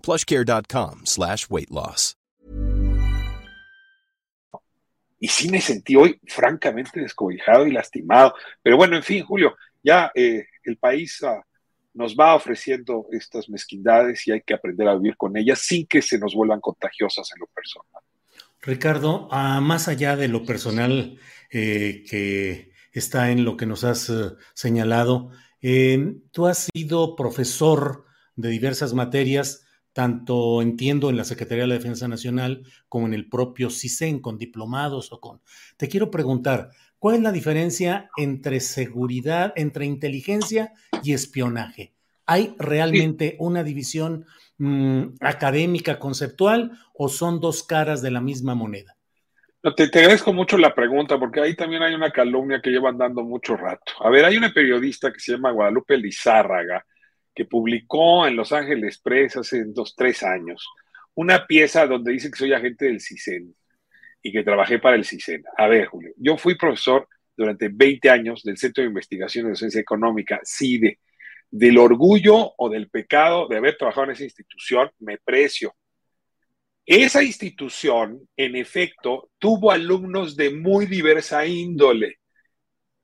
plushcare.com 0.00 1.02
slash 1.04 1.46
weight 1.48 1.70
loss. 1.70 2.16
Y 5.22 5.28
sí 5.28 5.50
me 5.50 5.60
sentí 5.60 5.96
hoy 5.96 6.18
francamente 6.26 6.98
descobijado 6.98 7.66
y 7.66 7.72
lastimado. 7.72 8.34
Pero 8.62 8.78
bueno, 8.78 8.96
en 8.96 9.02
fin, 9.02 9.22
Julio, 9.22 9.54
ya 9.82 10.10
eh, 10.14 10.46
el 10.64 10.78
país 10.78 11.20
uh, 11.22 11.42
nos 11.92 12.16
va 12.16 12.34
ofreciendo 12.34 13.06
estas 13.10 13.48
mezquindades 13.50 14.26
y 14.26 14.32
hay 14.32 14.40
que 14.40 14.54
aprender 14.54 14.88
a 14.88 14.94
vivir 14.94 15.16
con 15.16 15.36
ellas 15.36 15.58
sin 15.58 15.86
que 15.86 16.00
se 16.00 16.18
nos 16.18 16.34
vuelvan 16.34 16.60
contagiosas 16.60 17.28
en 17.34 17.40
lo 17.40 17.46
personal. 17.48 18.02
Ricardo, 18.62 19.28
uh, 19.28 19.60
más 19.60 19.88
allá 19.88 20.16
de 20.16 20.28
lo 20.28 20.44
personal 20.44 21.18
eh, 21.50 22.04
que 22.08 22.72
está 22.92 23.30
en 23.30 23.44
lo 23.44 23.56
que 23.56 23.66
nos 23.66 23.84
has 23.84 24.08
uh, 24.10 24.36
señalado, 24.54 25.30
eh, 25.62 26.14
tú 26.30 26.46
has 26.46 26.68
sido 26.72 27.16
profesor 27.16 28.04
de 28.36 28.50
diversas 28.50 28.94
materias 28.94 29.66
tanto 29.92 30.62
entiendo 30.62 31.10
en 31.10 31.16
la 31.16 31.24
Secretaría 31.24 31.64
de 31.64 31.68
la 31.68 31.74
Defensa 31.74 32.08
Nacional 32.08 32.62
como 32.88 33.06
en 33.06 33.14
el 33.14 33.28
propio 33.28 33.70
CISEN, 33.70 34.20
con 34.20 34.38
diplomados 34.38 35.12
o 35.12 35.20
con... 35.20 35.40
Te 35.76 35.88
quiero 35.88 36.10
preguntar, 36.10 36.70
¿cuál 36.98 37.16
es 37.16 37.22
la 37.22 37.32
diferencia 37.32 38.10
entre 38.16 38.60
seguridad, 38.60 39.52
entre 39.56 39.86
inteligencia 39.86 40.72
y 41.02 41.12
espionaje? 41.12 41.92
¿Hay 42.26 42.54
realmente 42.58 43.36
una 43.40 43.64
división 43.64 44.26
mmm, 44.58 45.14
académica, 45.20 45.98
conceptual, 45.98 46.78
o 46.94 47.08
son 47.08 47.40
dos 47.40 47.64
caras 47.64 48.02
de 48.02 48.12
la 48.12 48.20
misma 48.20 48.54
moneda? 48.54 48.96
No, 49.62 49.74
te, 49.74 49.88
te, 49.88 49.98
agradezco 49.98 50.32
mucho 50.32 50.56
la 50.56 50.74
pregunta, 50.74 51.18
porque 51.18 51.40
ahí 51.40 51.54
también 51.54 51.82
hay 51.82 51.92
una 51.94 52.10
calumnia 52.10 52.62
que 52.62 52.70
llevan 52.70 52.96
dando 52.96 53.22
mucho 53.22 53.56
rato. 53.56 53.92
A 54.00 54.08
ver, 54.08 54.24
hay 54.24 54.36
una 54.36 54.54
periodista 54.54 55.12
que 55.12 55.20
se 55.20 55.32
llama 55.32 55.50
Guadalupe 55.50 55.98
Lizárraga, 55.98 56.86
que 57.34 57.44
publicó 57.44 58.26
en 58.26 58.36
Los 58.36 58.52
Ángeles 58.52 58.98
Press 58.98 59.36
hace 59.36 59.64
dos, 59.66 59.94
tres 59.96 60.22
años, 60.22 60.66
una 61.14 61.46
pieza 61.46 61.86
donde 61.86 62.12
dice 62.12 62.30
que 62.30 62.38
soy 62.38 62.52
agente 62.52 62.86
del 62.86 63.00
CISEN 63.00 63.54
y 64.22 64.32
que 64.32 64.42
trabajé 64.42 64.78
para 64.78 64.96
el 64.96 65.04
CISEN. 65.04 65.44
A 65.56 65.66
ver, 65.66 65.86
Julio, 65.86 66.12
yo 66.16 66.36
fui 66.36 66.56
profesor 66.56 67.08
durante 67.36 67.68
20 67.68 68.10
años 68.10 68.42
del 68.42 68.58
Centro 68.58 68.82
de 68.82 68.88
Investigación 68.88 69.44
de 69.44 69.50
Docencia 69.50 69.80
Económica, 69.80 70.40
CIDE. 70.44 70.98
Del 71.52 71.78
orgullo 71.78 72.52
o 72.58 72.68
del 72.68 72.88
pecado 72.90 73.48
de 73.48 73.56
haber 73.56 73.76
trabajado 73.76 74.04
en 74.04 74.12
esa 74.12 74.22
institución, 74.22 74.88
me 75.00 75.18
precio. 75.18 75.74
Esa 76.86 77.24
institución, 77.24 78.28
en 78.36 78.56
efecto, 78.56 79.30
tuvo 79.38 79.72
alumnos 79.72 80.36
de 80.36 80.50
muy 80.50 80.86
diversa 80.86 81.44
índole 81.46 82.18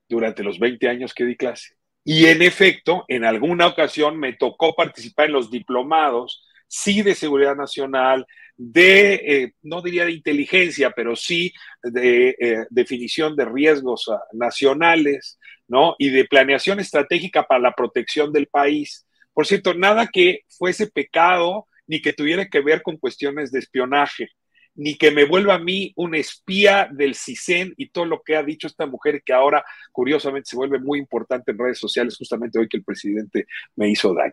durante 0.07 0.43
los 0.43 0.59
20 0.59 0.87
años 0.87 1.13
que 1.13 1.25
di 1.25 1.35
clase. 1.35 1.76
Y 2.09 2.27
en 2.27 2.41
efecto, 2.41 3.03
en 3.09 3.25
alguna 3.25 3.67
ocasión 3.67 4.17
me 4.17 4.31
tocó 4.31 4.73
participar 4.73 5.25
en 5.25 5.33
los 5.33 5.51
diplomados, 5.51 6.41
sí 6.65 7.01
de 7.01 7.13
seguridad 7.13 7.57
nacional, 7.57 8.25
de, 8.55 9.15
eh, 9.15 9.53
no 9.63 9.81
diría 9.81 10.05
de 10.05 10.13
inteligencia, 10.13 10.91
pero 10.91 11.17
sí 11.17 11.51
de 11.83 12.29
eh, 12.39 12.65
definición 12.69 13.35
de 13.35 13.43
riesgos 13.43 14.07
uh, 14.07 14.19
nacionales, 14.31 15.37
¿no? 15.67 15.97
Y 15.99 16.07
de 16.07 16.23
planeación 16.23 16.79
estratégica 16.79 17.43
para 17.43 17.59
la 17.59 17.73
protección 17.73 18.31
del 18.31 18.47
país. 18.47 19.05
Por 19.33 19.45
cierto, 19.45 19.73
nada 19.73 20.07
que 20.07 20.43
fuese 20.47 20.87
pecado 20.87 21.67
ni 21.87 22.01
que 22.01 22.13
tuviera 22.13 22.47
que 22.47 22.61
ver 22.61 22.83
con 22.83 22.95
cuestiones 22.95 23.51
de 23.51 23.59
espionaje 23.59 24.29
ni 24.77 24.95
que 24.95 25.11
me 25.11 25.25
vuelva 25.25 25.55
a 25.55 25.59
mí 25.59 25.91
un 25.95 26.15
espía 26.15 26.87
del 26.91 27.15
CISEN 27.15 27.73
y 27.77 27.89
todo 27.89 28.05
lo 28.05 28.21
que 28.21 28.35
ha 28.35 28.43
dicho 28.43 28.67
esta 28.67 28.85
mujer 28.85 29.23
que 29.23 29.33
ahora 29.33 29.65
curiosamente 29.91 30.49
se 30.49 30.55
vuelve 30.55 30.79
muy 30.79 30.99
importante 30.99 31.51
en 31.51 31.57
redes 31.57 31.79
sociales, 31.79 32.15
justamente 32.15 32.59
hoy 32.59 32.69
que 32.69 32.77
el 32.77 32.83
presidente 32.83 33.47
me 33.75 33.89
hizo 33.89 34.13
daño. 34.13 34.31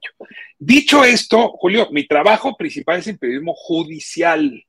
Dicho 0.58 1.02
esto, 1.02 1.48
Julio, 1.58 1.88
mi 1.90 2.06
trabajo 2.06 2.56
principal 2.56 2.98
es 2.98 3.08
en 3.08 3.18
periodismo 3.18 3.54
judicial. 3.54 4.62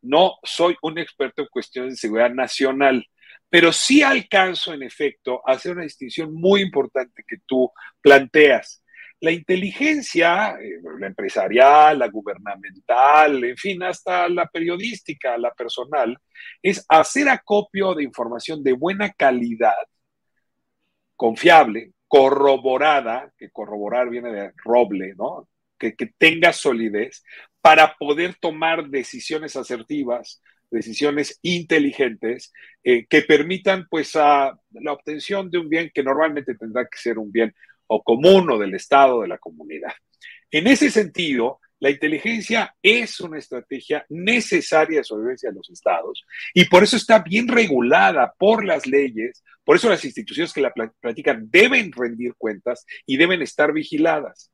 No 0.00 0.38
soy 0.42 0.76
un 0.80 0.98
experto 0.98 1.42
en 1.42 1.48
cuestiones 1.48 1.92
de 1.92 1.98
seguridad 1.98 2.30
nacional, 2.30 3.06
pero 3.50 3.70
sí 3.70 4.02
alcanzo 4.02 4.72
en 4.72 4.82
efecto 4.82 5.42
a 5.46 5.52
hacer 5.52 5.72
una 5.72 5.82
distinción 5.82 6.32
muy 6.32 6.62
importante 6.62 7.22
que 7.26 7.36
tú 7.46 7.70
planteas 8.00 8.82
la 9.20 9.32
inteligencia, 9.32 10.56
eh, 10.60 10.80
la 10.98 11.06
empresarial, 11.08 11.98
la 11.98 12.08
gubernamental, 12.08 13.44
en 13.44 13.56
fin, 13.56 13.82
hasta 13.82 14.28
la 14.28 14.46
periodística, 14.46 15.36
la 15.38 15.52
personal, 15.52 16.16
es 16.62 16.84
hacer 16.88 17.28
acopio 17.28 17.94
de 17.94 18.04
información 18.04 18.62
de 18.62 18.72
buena 18.72 19.10
calidad, 19.12 19.74
confiable, 21.16 21.92
corroborada, 22.06 23.32
que 23.36 23.50
corroborar 23.50 24.08
viene 24.08 24.32
de 24.32 24.52
roble, 24.64 25.14
¿no? 25.16 25.48
Que, 25.78 25.94
que 25.94 26.06
tenga 26.18 26.52
solidez 26.52 27.22
para 27.60 27.96
poder 27.96 28.36
tomar 28.40 28.88
decisiones 28.88 29.56
asertivas, 29.56 30.40
decisiones 30.70 31.38
inteligentes 31.42 32.52
eh, 32.84 33.06
que 33.06 33.22
permitan 33.22 33.86
pues 33.88 34.14
la 34.14 34.58
obtención 34.88 35.50
de 35.50 35.58
un 35.58 35.68
bien 35.68 35.90
que 35.92 36.02
normalmente 36.02 36.54
tendrá 36.54 36.86
que 36.86 36.98
ser 36.98 37.18
un 37.18 37.32
bien 37.32 37.54
o 37.88 38.02
común 38.02 38.50
o 38.50 38.58
del 38.58 38.74
Estado, 38.74 39.22
de 39.22 39.28
la 39.28 39.38
comunidad. 39.38 39.92
En 40.50 40.66
ese 40.66 40.90
sentido, 40.90 41.60
la 41.80 41.90
inteligencia 41.90 42.74
es 42.82 43.20
una 43.20 43.38
estrategia 43.38 44.04
necesaria 44.08 44.98
de 44.98 45.04
sobrevivencia 45.04 45.50
de 45.50 45.56
los 45.56 45.70
estados 45.70 46.24
y 46.52 46.64
por 46.64 46.82
eso 46.82 46.96
está 46.96 47.20
bien 47.20 47.46
regulada 47.46 48.34
por 48.36 48.64
las 48.64 48.86
leyes, 48.86 49.44
por 49.64 49.76
eso 49.76 49.88
las 49.88 50.04
instituciones 50.04 50.52
que 50.52 50.60
la 50.60 50.72
practican 50.72 51.48
deben 51.50 51.92
rendir 51.92 52.34
cuentas 52.36 52.84
y 53.06 53.16
deben 53.16 53.42
estar 53.42 53.72
vigiladas. 53.72 54.50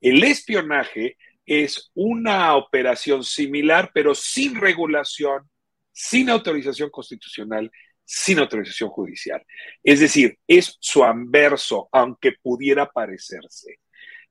El 0.00 0.22
espionaje 0.22 1.16
es 1.46 1.90
una 1.94 2.54
operación 2.54 3.24
similar, 3.24 3.90
pero 3.92 4.14
sin 4.14 4.54
regulación, 4.54 5.48
sin 5.92 6.30
autorización 6.30 6.90
constitucional, 6.90 7.72
sin 8.10 8.38
autorización 8.38 8.88
judicial. 8.88 9.44
Es 9.84 10.00
decir, 10.00 10.38
es 10.46 10.78
su 10.80 11.04
anverso, 11.04 11.90
aunque 11.92 12.32
pudiera 12.42 12.90
parecerse. 12.90 13.80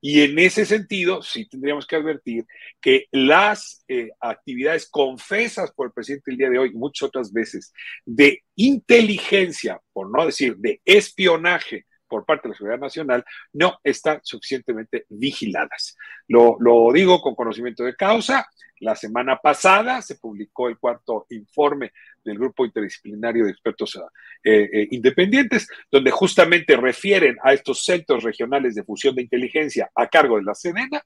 Y 0.00 0.22
en 0.22 0.38
ese 0.40 0.66
sentido, 0.66 1.22
sí 1.22 1.48
tendríamos 1.48 1.86
que 1.86 1.94
advertir 1.94 2.44
que 2.80 3.06
las 3.12 3.84
eh, 3.86 4.10
actividades 4.20 4.88
confesas 4.90 5.72
por 5.72 5.86
el 5.86 5.92
presidente 5.92 6.32
el 6.32 6.38
día 6.38 6.50
de 6.50 6.58
hoy, 6.58 6.72
muchas 6.72 7.08
otras 7.08 7.32
veces, 7.32 7.72
de 8.04 8.42
inteligencia, 8.56 9.80
por 9.92 10.10
no 10.10 10.26
decir 10.26 10.56
de 10.56 10.80
espionaje 10.84 11.86
por 12.08 12.24
parte 12.24 12.48
de 12.48 12.52
la 12.52 12.56
seguridad 12.56 12.80
nacional, 12.80 13.24
no 13.52 13.78
están 13.84 14.20
suficientemente 14.22 15.06
vigiladas. 15.08 15.96
Lo, 16.26 16.56
lo 16.60 16.90
digo 16.92 17.20
con 17.20 17.34
conocimiento 17.34 17.84
de 17.84 17.94
causa. 17.94 18.48
La 18.80 18.94
semana 18.94 19.38
pasada 19.38 20.02
se 20.02 20.16
publicó 20.16 20.68
el 20.68 20.78
cuarto 20.78 21.26
informe 21.30 21.92
del 22.24 22.38
Grupo 22.38 22.64
Interdisciplinario 22.64 23.44
de 23.44 23.50
Expertos 23.50 23.98
eh, 24.44 24.68
eh, 24.72 24.88
Independientes, 24.92 25.68
donde 25.90 26.10
justamente 26.10 26.76
refieren 26.76 27.36
a 27.42 27.52
estos 27.52 27.84
centros 27.84 28.22
regionales 28.22 28.74
de 28.74 28.84
fusión 28.84 29.14
de 29.16 29.22
inteligencia 29.22 29.90
a 29.94 30.06
cargo 30.06 30.36
de 30.36 30.44
la 30.44 30.54
Sedena, 30.54 31.02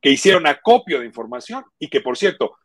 que 0.00 0.10
hicieron 0.10 0.46
acopio 0.46 0.98
de 0.98 1.06
información 1.06 1.64
y 1.78 1.88
que, 1.88 2.00
por 2.00 2.18
cierto, 2.18 2.56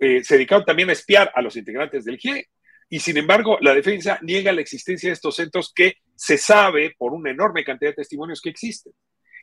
eh, 0.00 0.24
se 0.24 0.34
dedicaron 0.34 0.64
también 0.64 0.88
a 0.88 0.92
espiar 0.92 1.30
a 1.34 1.42
los 1.42 1.56
integrantes 1.56 2.04
del 2.04 2.18
GIE. 2.18 2.48
Y 2.88 3.00
sin 3.00 3.18
embargo, 3.18 3.58
la 3.60 3.74
defensa 3.74 4.18
niega 4.22 4.52
la 4.52 4.62
existencia 4.62 5.10
de 5.10 5.14
estos 5.14 5.36
centros 5.36 5.72
que 5.74 5.96
se 6.18 6.36
sabe 6.36 6.96
por 6.98 7.12
una 7.12 7.30
enorme 7.30 7.64
cantidad 7.64 7.92
de 7.92 7.96
testimonios 7.96 8.42
que 8.42 8.50
existen. 8.50 8.92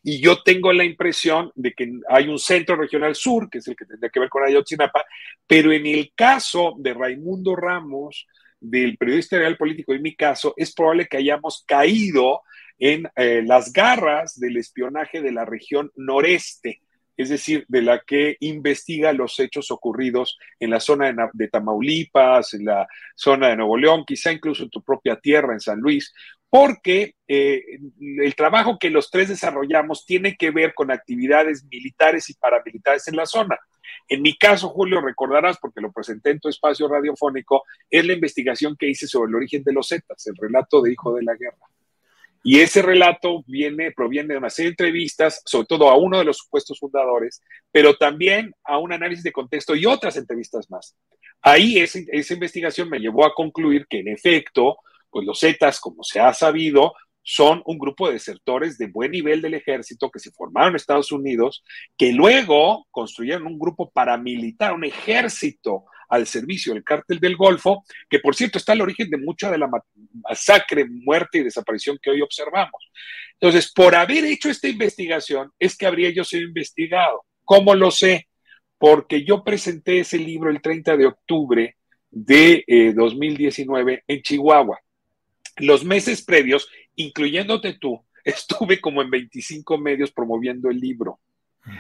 Y 0.04 0.20
yo 0.20 0.44
tengo 0.44 0.74
la 0.74 0.84
impresión 0.84 1.52
de 1.56 1.74
que 1.74 1.90
hay 2.10 2.28
un 2.28 2.38
centro 2.38 2.76
regional 2.76 3.16
sur, 3.16 3.50
que 3.50 3.60
es 3.60 3.68
el 3.68 3.78
que 3.78 3.86
tendría 3.86 4.10
que 4.10 4.20
ver 4.20 4.30
con 4.30 4.44
Ayotzinapa, 4.44 5.06
pero 5.48 5.72
en 5.72 5.88
el 5.88 6.12
caso 6.14 6.76
de 6.78 6.94
Raimundo 6.94 7.56
Ramos, 7.56 8.28
del 8.60 8.98
periodista 8.98 9.38
real 9.38 9.58
político, 9.58 9.94
en 9.94 10.02
mi 10.02 10.16
caso, 10.16 10.54
es 10.58 10.74
probable 10.74 11.08
que 11.08 11.18
hayamos 11.18 11.64
caído 11.66 12.42
en 12.78 13.08
eh, 13.16 13.42
las 13.46 13.72
garras 13.72 14.38
del 14.38 14.58
espionaje 14.58 15.22
de 15.22 15.32
la 15.32 15.46
región 15.46 15.92
noreste, 15.96 16.82
es 17.18 17.30
decir, 17.30 17.66
de 17.70 17.82
la 17.82 18.02
que 18.06 18.36
investiga 18.42 19.14
los 19.14 19.40
hechos 19.40 19.72
ocurridos 19.72 20.38
en 20.60 20.70
la 20.70 20.80
zona 20.80 21.16
de, 21.34 21.48
Tamaulipas, 21.48 22.54
en 22.54 22.66
la 22.66 22.88
zona 23.16 23.50
de 23.50 23.56
Nuevo 23.56 23.78
León, 23.78 24.04
quizá 24.06 24.32
incluso 24.32 24.64
en 24.64 24.70
tu 24.70 24.84
propia 24.84 25.16
tierra, 25.16 25.54
en 25.54 25.62
San 25.62 25.80
Luis, 25.80 26.14
porque 26.56 27.16
eh, 27.28 27.66
el 28.00 28.34
trabajo 28.34 28.78
que 28.80 28.90
los 28.90 29.12
tres 29.12 29.28
desarrollamos 29.28 30.06
tiene 30.06 30.38
que 30.38 30.52
ver 30.52 30.74
con 30.74 30.90
actividades 30.90 31.66
militares 31.66 32.30
y 32.30 32.36
paramilitares 32.36 33.10
en 33.10 33.18
la 33.18 33.26
zona. 33.26 33.60
En 34.08 34.22
mi 34.22 34.38
caso, 34.38 34.70
Julio, 34.70 35.02
recordarás, 35.02 35.58
porque 35.58 35.82
lo 35.82 35.92
presenté 35.92 36.30
en 36.30 36.40
tu 36.40 36.48
espacio 36.48 36.88
radiofónico, 36.88 37.64
es 37.90 38.06
la 38.06 38.14
investigación 38.14 38.78
que 38.80 38.88
hice 38.88 39.06
sobre 39.06 39.32
el 39.32 39.36
origen 39.36 39.66
de 39.66 39.74
los 39.74 39.90
Zetas, 39.90 40.28
el 40.28 40.38
relato 40.38 40.82
de 40.82 40.94
Hijo 40.94 41.14
de 41.14 41.24
la 41.24 41.36
Guerra. 41.36 41.68
Y 42.42 42.62
ese 42.62 42.82
relato 42.82 43.44
viene, 43.46 43.92
proviene 43.92 44.36
de 44.36 44.38
una 44.38 44.50
serie 44.50 44.70
de 44.70 44.76
entrevistas, 44.86 45.42
sobre 45.44 45.68
todo 45.68 45.90
a 45.90 45.98
uno 45.98 46.20
de 46.20 46.24
los 46.24 46.38
supuestos 46.38 46.80
fundadores, 46.80 47.44
pero 47.70 47.98
también 47.98 48.56
a 48.64 48.78
un 48.78 48.94
análisis 48.94 49.26
de 49.26 49.34
contexto 49.34 49.76
y 49.76 49.86
otras 49.86 50.16
entrevistas 50.16 50.72
más. 50.72 50.96
Ahí 51.42 51.80
esa, 51.80 52.00
esa 52.14 52.34
investigación 52.34 52.90
me 52.90 53.00
llevó 53.00 53.26
a 53.26 53.34
concluir 53.34 53.88
que 53.90 54.00
en 54.00 54.08
efecto, 54.08 54.78
pues 55.16 55.26
los 55.26 55.40
Zetas, 55.40 55.80
como 55.80 56.04
se 56.04 56.20
ha 56.20 56.34
sabido, 56.34 56.94
son 57.24 57.62
un 57.68 57.78
grupo 57.78 58.08
de 58.08 58.16
desertores 58.16 58.78
de 58.78 58.88
buen 58.88 59.12
nivel 59.12 59.42
del 59.42 59.54
ejército 59.54 60.12
que 60.12 60.20
se 60.20 60.30
formaron 60.32 60.72
en 60.72 60.76
Estados 60.76 61.10
Unidos, 61.14 61.64
que 61.98 62.12
luego 62.12 62.86
construyeron 62.92 63.48
un 63.48 63.58
grupo 63.58 63.90
paramilitar, 63.90 64.74
un 64.74 64.84
ejército 64.84 65.86
al 66.10 66.28
servicio 66.28 66.74
del 66.74 66.84
cártel 66.84 67.22
del 67.22 67.38
Golfo, 67.38 67.86
que 68.10 68.20
por 68.20 68.36
cierto 68.36 68.58
está 68.58 68.74
al 68.74 68.82
origen 68.82 69.10
de 69.10 69.18
mucha 69.18 69.50
de 69.50 69.58
la 69.58 69.70
masacre, 70.28 70.84
muerte 70.84 71.38
y 71.38 71.44
desaparición 71.44 71.98
que 72.02 72.10
hoy 72.10 72.20
observamos. 72.20 72.92
Entonces, 73.40 73.72
por 73.72 73.96
haber 73.96 74.26
hecho 74.26 74.50
esta 74.50 74.68
investigación, 74.68 75.50
es 75.58 75.78
que 75.78 75.86
habría 75.86 76.10
yo 76.10 76.26
sido 76.26 76.44
investigado. 76.44 77.24
¿Cómo 77.46 77.74
lo 77.74 77.90
sé? 77.90 78.28
Porque 78.78 79.24
yo 79.24 79.46
presenté 79.46 80.00
ese 80.00 80.18
libro 80.18 80.50
el 80.50 80.62
30 80.62 80.98
de 80.98 81.06
octubre 81.06 81.78
de 82.12 82.94
2019 82.94 83.94
eh, 83.94 84.04
en 84.08 84.22
Chihuahua. 84.22 84.78
Los 85.58 85.84
meses 85.84 86.24
previos, 86.24 86.70
incluyéndote 86.96 87.74
tú, 87.74 88.06
estuve 88.24 88.82
como 88.82 89.02
en 89.02 89.10
25 89.10 89.78
medios 89.78 90.12
promoviendo 90.12 90.70
el 90.70 90.80
libro. 90.80 91.20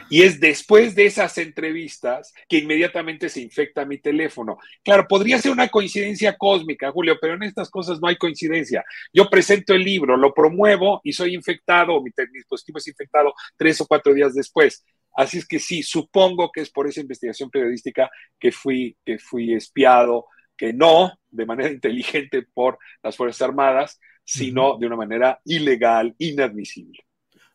Y 0.09 0.23
es 0.23 0.39
después 0.39 0.95
de 0.95 1.05
esas 1.05 1.37
entrevistas 1.37 2.33
que 2.49 2.57
inmediatamente 2.57 3.29
se 3.29 3.41
infecta 3.41 3.85
mi 3.85 3.99
teléfono. 3.99 4.57
Claro, 4.83 5.05
podría 5.07 5.37
ser 5.37 5.51
una 5.51 5.69
coincidencia 5.69 6.35
cósmica, 6.37 6.91
Julio, 6.91 7.17
pero 7.21 7.35
en 7.35 7.43
estas 7.43 7.69
cosas 7.69 7.99
no 8.01 8.07
hay 8.07 8.15
coincidencia. 8.15 8.83
Yo 9.13 9.29
presento 9.29 9.73
el 9.73 9.83
libro, 9.83 10.17
lo 10.17 10.33
promuevo 10.33 11.01
y 11.03 11.13
soy 11.13 11.35
infectado, 11.35 12.01
mi, 12.01 12.11
dispositivo 12.33 12.79
es 12.79 12.87
infectado 12.87 13.33
tres 13.57 13.79
o 13.81 13.85
cuatro 13.85 14.13
días 14.13 14.33
después. 14.33 14.83
Así 15.15 15.37
es 15.37 15.47
que 15.47 15.59
sí, 15.59 15.81
supongo 15.81 16.51
que 16.51 16.61
es 16.61 16.69
por 16.69 16.87
esa 16.87 17.01
investigación 17.01 17.49
periodística 17.49 18.09
que 18.39 18.51
fui, 18.51 18.97
que 19.05 19.17
fui 19.17 19.53
espiado, 19.53 20.25
que 20.57 20.73
no 20.73 21.19
de 21.29 21.45
manera 21.45 21.71
inteligente 21.71 22.41
por 22.41 22.77
las 23.03 23.15
Fuerzas 23.15 23.41
Armadas, 23.41 23.99
sino 24.23 24.77
de 24.77 24.87
una 24.87 24.95
manera 24.95 25.39
ilegal, 25.45 26.15
inadmisible. 26.17 26.99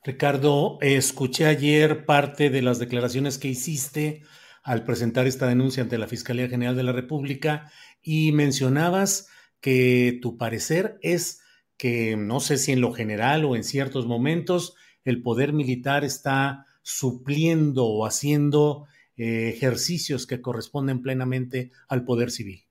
Ricardo, 0.05 0.79
escuché 0.81 1.47
ayer 1.47 2.07
parte 2.07 2.49
de 2.49 2.63
las 2.63 2.79
declaraciones 2.79 3.39
que 3.39 3.49
hiciste 3.49 4.23
al 4.63 4.85
presentar 4.85 5.27
esta 5.27 5.47
denuncia 5.47 5.83
ante 5.83 5.99
la 5.99 6.07
Fiscalía 6.07 6.49
General 6.49 6.77
de 6.77 6.83
la 6.83 6.93
República 6.93 7.71
y 8.03 8.33
mencionabas 8.33 9.29
que 9.61 10.19
tu 10.23 10.39
parecer 10.39 10.99
es 11.03 11.43
que 11.77 12.17
no 12.17 12.41
sé 12.41 12.57
si 12.57 12.73
en 12.73 12.81
lo 12.81 12.93
general 12.93 13.45
o 13.45 13.57
en 13.57 13.65
ciertos 13.65 14.07
momentos 14.07 14.75
el 15.05 15.23
poder 15.23 15.53
militar 15.53 16.05
está 16.05 16.67
supliendo 16.83 17.87
o 17.87 18.07
haciendo 18.07 18.87
eh, 19.17 19.53
ejercicios 19.55 20.27
que 20.27 20.41
corresponden 20.41 21.03
plenamente 21.03 21.71
al 21.89 22.05
poder 22.05 22.31
civil. 22.31 22.65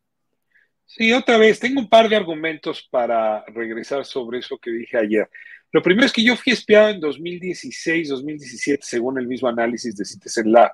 Sí, 0.91 1.13
otra 1.13 1.37
vez, 1.37 1.59
tengo 1.59 1.79
un 1.81 1.87
par 1.87 2.09
de 2.09 2.15
argumentos 2.15 2.81
para 2.89 3.45
regresar 3.45 4.03
sobre 4.05 4.39
eso 4.39 4.57
que 4.57 4.71
dije 4.71 4.97
ayer. 4.97 5.29
Lo 5.71 5.83
primero 5.83 6.07
es 6.07 6.11
que 6.11 6.23
yo 6.23 6.35
fui 6.35 6.51
espiado 6.51 6.89
en 6.89 6.99
2016, 6.99 8.09
2017, 8.09 8.79
según 8.81 9.19
el 9.19 9.27
mismo 9.27 9.47
análisis 9.47 9.95
de 9.95 10.03
Citizen 10.03 10.51
Lab, 10.51 10.71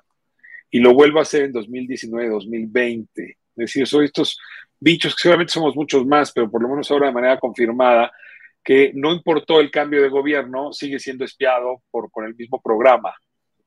y 0.70 0.80
lo 0.80 0.94
vuelvo 0.94 1.18
a 1.18 1.22
hacer 1.22 1.42
en 1.42 1.52
2019, 1.52 2.30
2020. 2.30 3.22
Es 3.24 3.36
decir, 3.54 3.86
son 3.86 4.04
estos 4.04 4.38
bichos 4.80 5.14
que 5.14 5.20
seguramente 5.20 5.52
somos 5.52 5.76
muchos 5.76 6.06
más, 6.06 6.32
pero 6.32 6.50
por 6.50 6.62
lo 6.62 6.70
menos 6.70 6.90
ahora 6.90 7.08
de 7.08 7.12
manera 7.12 7.38
confirmada, 7.38 8.10
que 8.64 8.92
no 8.94 9.12
importó 9.12 9.60
el 9.60 9.70
cambio 9.70 10.00
de 10.00 10.08
gobierno, 10.08 10.72
sigue 10.72 10.98
siendo 10.98 11.26
espiado 11.26 11.82
por, 11.90 12.10
con 12.10 12.24
el 12.24 12.34
mismo 12.34 12.58
programa, 12.62 13.14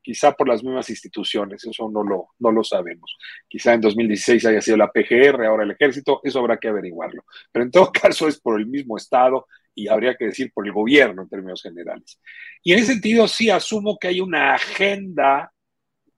quizá 0.02 0.32
por 0.32 0.48
las 0.48 0.62
mismas 0.62 0.88
instituciones, 0.90 1.64
eso 1.64 1.90
no 1.90 2.02
lo, 2.02 2.28
no 2.38 2.50
lo 2.50 2.64
sabemos. 2.64 3.16
Quizá 3.48 3.74
en 3.74 3.80
2016 3.80 4.46
haya 4.46 4.60
sido 4.60 4.76
la 4.76 4.90
PGR, 4.90 5.44
ahora 5.46 5.64
el 5.64 5.72
ejército, 5.72 6.20
eso 6.24 6.38
habrá 6.38 6.58
que 6.58 6.68
averiguarlo. 6.68 7.24
Pero 7.52 7.64
en 7.64 7.70
todo 7.70 7.90
caso 7.92 8.28
es 8.28 8.40
por 8.40 8.58
el 8.58 8.66
mismo 8.66 8.96
Estado 8.96 9.46
y 9.74 9.88
habría 9.88 10.16
que 10.16 10.26
decir 10.26 10.52
por 10.52 10.66
el 10.66 10.72
gobierno 10.72 11.22
en 11.22 11.28
términos 11.28 11.62
generales. 11.62 12.20
Y 12.62 12.72
en 12.72 12.78
ese 12.78 12.92
sentido 12.92 13.28
sí 13.28 13.50
asumo 13.50 13.98
que 13.98 14.08
hay 14.08 14.20
una 14.20 14.54
agenda 14.54 15.52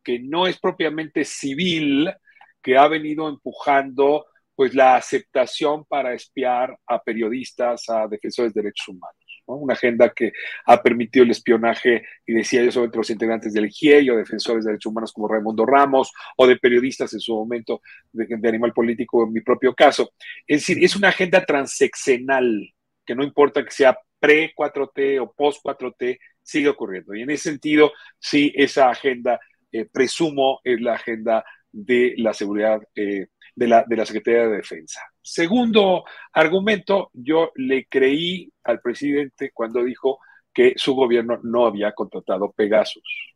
que 0.02 0.18
no 0.18 0.46
es 0.46 0.58
propiamente 0.58 1.24
civil, 1.24 2.12
que 2.60 2.76
ha 2.76 2.88
venido 2.88 3.28
empujando 3.28 4.26
pues 4.54 4.74
la 4.74 4.96
aceptación 4.96 5.84
para 5.86 6.12
espiar 6.12 6.76
a 6.86 7.02
periodistas, 7.02 7.88
a 7.88 8.06
defensores 8.06 8.52
de 8.52 8.62
derechos 8.62 8.88
humanos. 8.88 9.21
Una 9.56 9.74
agenda 9.74 10.12
que 10.14 10.32
ha 10.66 10.82
permitido 10.82 11.24
el 11.24 11.30
espionaje, 11.30 12.04
y 12.26 12.32
decía 12.34 12.64
yo, 12.64 12.72
sobre 12.72 12.90
los 12.96 13.10
integrantes 13.10 13.52
del 13.52 13.68
GIEI 13.68 14.10
o 14.10 14.16
defensores 14.16 14.64
de 14.64 14.72
derechos 14.72 14.90
humanos 14.90 15.12
como 15.12 15.28
Raimundo 15.28 15.66
Ramos 15.66 16.12
o 16.36 16.46
de 16.46 16.56
periodistas 16.56 17.12
en 17.12 17.20
su 17.20 17.34
momento 17.34 17.80
de, 18.12 18.26
de 18.28 18.48
Animal 18.48 18.72
Político 18.72 19.24
en 19.24 19.32
mi 19.32 19.40
propio 19.40 19.74
caso. 19.74 20.12
Es 20.46 20.60
decir, 20.60 20.82
es 20.82 20.96
una 20.96 21.08
agenda 21.08 21.44
transeccional 21.44 22.72
que 23.04 23.14
no 23.14 23.24
importa 23.24 23.64
que 23.64 23.70
sea 23.70 23.96
pre-4T 24.20 25.20
o 25.20 25.32
post-4T, 25.32 26.18
sigue 26.42 26.68
ocurriendo. 26.68 27.14
Y 27.14 27.22
en 27.22 27.30
ese 27.30 27.50
sentido, 27.50 27.92
sí, 28.18 28.52
esa 28.54 28.90
agenda, 28.90 29.40
eh, 29.72 29.86
presumo, 29.92 30.60
es 30.62 30.80
la 30.80 30.94
agenda 30.94 31.44
de 31.72 32.14
la 32.18 32.32
seguridad 32.32 32.80
eh, 32.94 33.26
de, 33.54 33.68
la, 33.68 33.84
de 33.86 33.96
la 33.96 34.06
Secretaría 34.06 34.46
de 34.46 34.56
Defensa. 34.56 35.00
Segundo 35.20 36.04
argumento, 36.32 37.10
yo 37.12 37.52
le 37.54 37.86
creí 37.86 38.52
al 38.64 38.80
presidente 38.80 39.50
cuando 39.52 39.82
dijo 39.84 40.18
que 40.52 40.74
su 40.76 40.94
gobierno 40.94 41.40
no 41.42 41.66
había 41.66 41.92
contratado 41.92 42.52
Pegasus. 42.52 43.34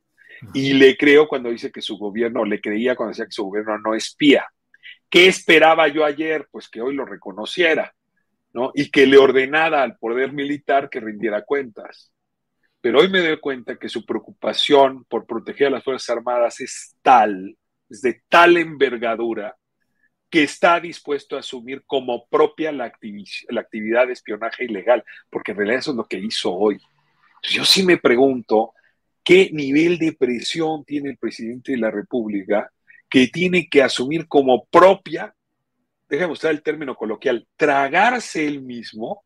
Y 0.53 0.75
le 0.75 0.97
creo 0.97 1.27
cuando 1.27 1.49
dice 1.49 1.73
que 1.73 1.81
su 1.81 1.97
gobierno, 1.97 2.45
le 2.45 2.61
creía 2.61 2.95
cuando 2.95 3.11
decía 3.11 3.25
que 3.25 3.33
su 3.33 3.45
gobierno 3.45 3.79
no 3.79 3.95
espía. 3.95 4.47
¿Qué 5.09 5.29
esperaba 5.29 5.89
yo 5.89 6.05
ayer? 6.05 6.47
Pues 6.51 6.69
que 6.69 6.83
hoy 6.83 6.95
lo 6.95 7.07
reconociera 7.07 7.95
y 8.75 8.91
que 8.91 9.07
le 9.07 9.19
ordenara 9.19 9.83
al 9.83 9.97
poder 9.99 10.33
militar 10.33 10.89
que 10.89 11.01
rindiera 11.01 11.43
cuentas. 11.43 12.13
Pero 12.81 13.01
hoy 13.01 13.09
me 13.09 13.21
doy 13.21 13.39
cuenta 13.39 13.77
que 13.77 13.89
su 13.89 14.05
preocupación 14.05 15.05
por 15.05 15.27
proteger 15.27 15.69
a 15.69 15.71
las 15.71 15.85
Fuerzas 15.85 16.11
Armadas 16.11 16.61
es 16.61 16.97
tal, 17.03 17.57
es 17.89 18.01
de 18.01 18.23
tal 18.29 18.57
envergadura, 18.57 19.57
que 20.31 20.43
está 20.43 20.81
dispuesto 20.81 21.37
a 21.37 21.41
asumir 21.41 21.83
como 21.87 22.27
propia 22.27 22.73
la, 22.73 22.93
la 23.49 23.61
actividad 23.61 24.07
de 24.07 24.13
espionaje 24.13 24.65
ilegal, 24.65 25.05
porque 25.31 25.53
en 25.53 25.59
realidad 25.59 25.79
eso 25.81 25.91
es 25.93 25.97
lo 25.97 26.07
que 26.07 26.19
hizo 26.19 26.53
hoy. 26.53 26.79
Yo 27.43 27.65
sí 27.65 27.85
me 27.85 27.97
pregunto 27.97 28.73
qué 29.23 29.51
nivel 29.53 29.99
de 29.99 30.13
presión 30.13 30.85
tiene 30.85 31.11
el 31.11 31.19
presidente 31.19 31.73
de 31.73 31.79
la 31.79 31.91
República 31.91 32.71
que 33.09 33.29
tiene 33.29 33.69
que 33.69 33.83
asumir 33.83 34.27
como 34.27 34.67
propia, 34.67 35.35
déjame 36.09 36.33
usar 36.33 36.51
el 36.51 36.63
término 36.63 36.97
coloquial, 36.97 37.47
tragarse 37.57 38.47
él 38.47 38.63
mismo 38.63 39.25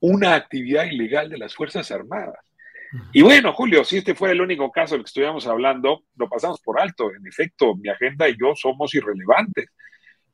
una 0.00 0.34
actividad 0.34 0.84
ilegal 0.84 1.28
de 1.28 1.38
las 1.38 1.54
Fuerzas 1.54 1.90
Armadas. 1.90 2.38
Y 3.12 3.22
bueno, 3.22 3.52
Julio, 3.52 3.84
si 3.84 3.98
este 3.98 4.14
fuera 4.14 4.32
el 4.32 4.40
único 4.40 4.70
caso 4.70 4.94
del 4.94 5.04
que 5.04 5.08
estuviéramos 5.08 5.46
hablando, 5.46 6.04
lo 6.16 6.28
pasamos 6.28 6.60
por 6.60 6.80
alto. 6.80 7.12
En 7.14 7.26
efecto, 7.26 7.74
mi 7.76 7.88
agenda 7.88 8.28
y 8.28 8.36
yo 8.40 8.54
somos 8.54 8.94
irrelevantes. 8.94 9.66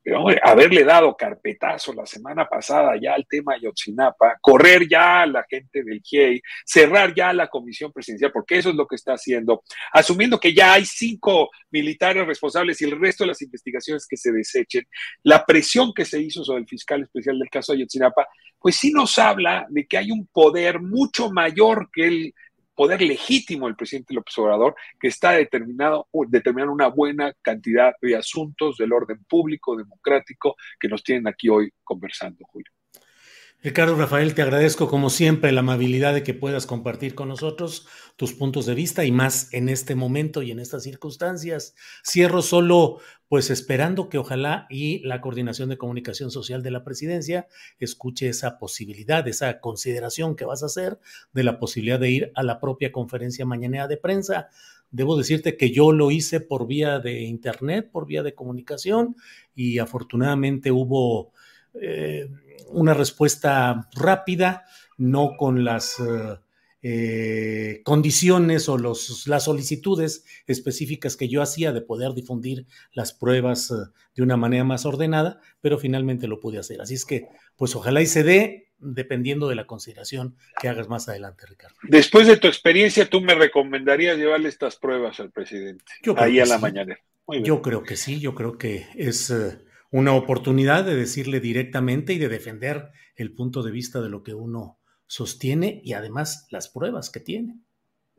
Pero 0.04 0.26
haberle 0.42 0.84
dado 0.84 1.16
carpetazo 1.16 1.94
la 1.94 2.04
semana 2.04 2.46
pasada 2.46 2.92
ya 3.00 3.14
al 3.14 3.26
tema 3.26 3.56
Yotzinapa, 3.58 4.36
correr 4.38 4.86
ya 4.86 5.22
a 5.22 5.26
la 5.26 5.46
gente 5.48 5.82
del 5.82 6.02
GIEI, 6.02 6.42
cerrar 6.62 7.14
ya 7.14 7.32
la 7.32 7.48
comisión 7.48 7.90
presidencial, 7.90 8.30
porque 8.30 8.58
eso 8.58 8.68
es 8.68 8.74
lo 8.74 8.86
que 8.86 8.96
está 8.96 9.14
haciendo, 9.14 9.62
asumiendo 9.94 10.38
que 10.38 10.52
ya 10.52 10.74
hay 10.74 10.84
cinco 10.84 11.48
militares 11.70 12.26
responsables 12.26 12.82
y 12.82 12.84
el 12.84 13.00
resto 13.00 13.24
de 13.24 13.28
las 13.28 13.40
investigaciones 13.40 14.06
que 14.06 14.18
se 14.18 14.30
desechen, 14.30 14.86
la 15.22 15.46
presión 15.46 15.94
que 15.94 16.04
se 16.04 16.20
hizo 16.20 16.44
sobre 16.44 16.60
el 16.60 16.68
fiscal 16.68 17.02
especial 17.02 17.38
del 17.38 17.48
caso 17.48 17.72
Ayotzinapa, 17.72 18.28
pues 18.58 18.76
sí 18.76 18.90
nos 18.90 19.18
habla 19.18 19.66
de 19.70 19.86
que 19.86 19.96
hay 19.96 20.10
un 20.10 20.26
poder 20.26 20.80
mucho 20.80 21.30
mayor 21.30 21.88
que 21.90 22.06
el 22.06 22.34
poder 22.74 23.02
legítimo 23.02 23.66
del 23.66 23.76
presidente 23.76 24.14
López 24.14 24.36
Obrador, 24.38 24.74
que 25.00 25.08
está 25.08 25.32
determinado, 25.32 26.08
determinando 26.28 26.72
una 26.72 26.88
buena 26.88 27.32
cantidad 27.42 27.94
de 28.00 28.16
asuntos 28.16 28.76
del 28.76 28.92
orden 28.92 29.24
público, 29.24 29.76
democrático, 29.76 30.56
que 30.78 30.88
nos 30.88 31.02
tienen 31.02 31.28
aquí 31.28 31.48
hoy 31.48 31.72
conversando, 31.82 32.44
Julio. 32.46 32.70
Ricardo 33.64 33.94
Rafael, 33.96 34.34
te 34.34 34.42
agradezco 34.42 34.88
como 34.88 35.08
siempre 35.08 35.50
la 35.50 35.60
amabilidad 35.60 36.12
de 36.12 36.22
que 36.22 36.34
puedas 36.34 36.66
compartir 36.66 37.14
con 37.14 37.28
nosotros 37.28 37.88
tus 38.14 38.34
puntos 38.34 38.66
de 38.66 38.74
vista 38.74 39.06
y 39.06 39.10
más 39.10 39.50
en 39.54 39.70
este 39.70 39.94
momento 39.94 40.42
y 40.42 40.50
en 40.50 40.58
estas 40.58 40.82
circunstancias. 40.82 41.74
Cierro 42.06 42.42
solo 42.42 42.98
pues 43.26 43.48
esperando 43.48 44.10
que 44.10 44.18
ojalá 44.18 44.66
y 44.68 44.98
la 44.98 45.22
coordinación 45.22 45.70
de 45.70 45.78
comunicación 45.78 46.30
social 46.30 46.62
de 46.62 46.72
la 46.72 46.84
presidencia 46.84 47.48
escuche 47.78 48.28
esa 48.28 48.58
posibilidad, 48.58 49.26
esa 49.28 49.60
consideración 49.60 50.36
que 50.36 50.44
vas 50.44 50.62
a 50.62 50.66
hacer 50.66 50.98
de 51.32 51.44
la 51.44 51.58
posibilidad 51.58 51.98
de 51.98 52.10
ir 52.10 52.32
a 52.34 52.42
la 52.42 52.60
propia 52.60 52.92
conferencia 52.92 53.46
mañanera 53.46 53.88
de 53.88 53.96
prensa. 53.96 54.50
Debo 54.90 55.16
decirte 55.16 55.56
que 55.56 55.70
yo 55.70 55.90
lo 55.90 56.10
hice 56.10 56.40
por 56.40 56.66
vía 56.66 56.98
de 56.98 57.22
internet, 57.22 57.88
por 57.90 58.04
vía 58.06 58.22
de 58.22 58.34
comunicación 58.34 59.16
y 59.54 59.78
afortunadamente 59.78 60.70
hubo 60.70 61.32
eh, 61.80 62.28
una 62.68 62.94
respuesta 62.94 63.88
rápida, 63.94 64.64
no 64.96 65.36
con 65.36 65.64
las 65.64 65.98
eh, 65.98 66.38
eh, 66.82 67.80
condiciones 67.84 68.68
o 68.68 68.78
los, 68.78 69.26
las 69.26 69.44
solicitudes 69.44 70.24
específicas 70.46 71.16
que 71.16 71.28
yo 71.28 71.42
hacía 71.42 71.72
de 71.72 71.80
poder 71.80 72.14
difundir 72.14 72.66
las 72.92 73.12
pruebas 73.12 73.72
de 74.14 74.22
una 74.22 74.36
manera 74.36 74.64
más 74.64 74.86
ordenada, 74.86 75.40
pero 75.60 75.78
finalmente 75.78 76.28
lo 76.28 76.40
pude 76.40 76.58
hacer. 76.58 76.80
Así 76.80 76.94
es 76.94 77.04
que, 77.04 77.26
pues 77.56 77.74
ojalá 77.74 78.02
y 78.02 78.06
se 78.06 78.22
dé 78.22 78.68
dependiendo 78.78 79.48
de 79.48 79.54
la 79.54 79.66
consideración 79.66 80.36
que 80.60 80.68
hagas 80.68 80.88
más 80.88 81.08
adelante, 81.08 81.46
Ricardo. 81.46 81.76
Después 81.84 82.26
de 82.26 82.36
tu 82.36 82.48
experiencia, 82.48 83.08
¿tú 83.08 83.20
me 83.20 83.34
recomendarías 83.34 84.18
llevarle 84.18 84.48
estas 84.48 84.76
pruebas 84.76 85.20
al 85.20 85.30
presidente? 85.30 85.84
ahí 86.16 86.38
a 86.40 86.46
la 86.46 86.58
mañana. 86.58 86.98
Yo 87.42 87.62
creo 87.62 87.82
que 87.82 87.96
sí, 87.96 88.20
yo 88.20 88.34
creo 88.34 88.58
que 88.58 88.86
es 88.94 89.32
una 89.94 90.12
oportunidad 90.12 90.84
de 90.84 90.96
decirle 90.96 91.38
directamente 91.38 92.14
y 92.14 92.18
de 92.18 92.28
defender 92.28 92.90
el 93.14 93.32
punto 93.32 93.62
de 93.62 93.70
vista 93.70 94.00
de 94.00 94.08
lo 94.08 94.24
que 94.24 94.34
uno 94.34 94.80
sostiene 95.06 95.80
y 95.84 95.92
además 95.92 96.48
las 96.50 96.68
pruebas 96.68 97.10
que 97.10 97.20
tiene. 97.20 97.60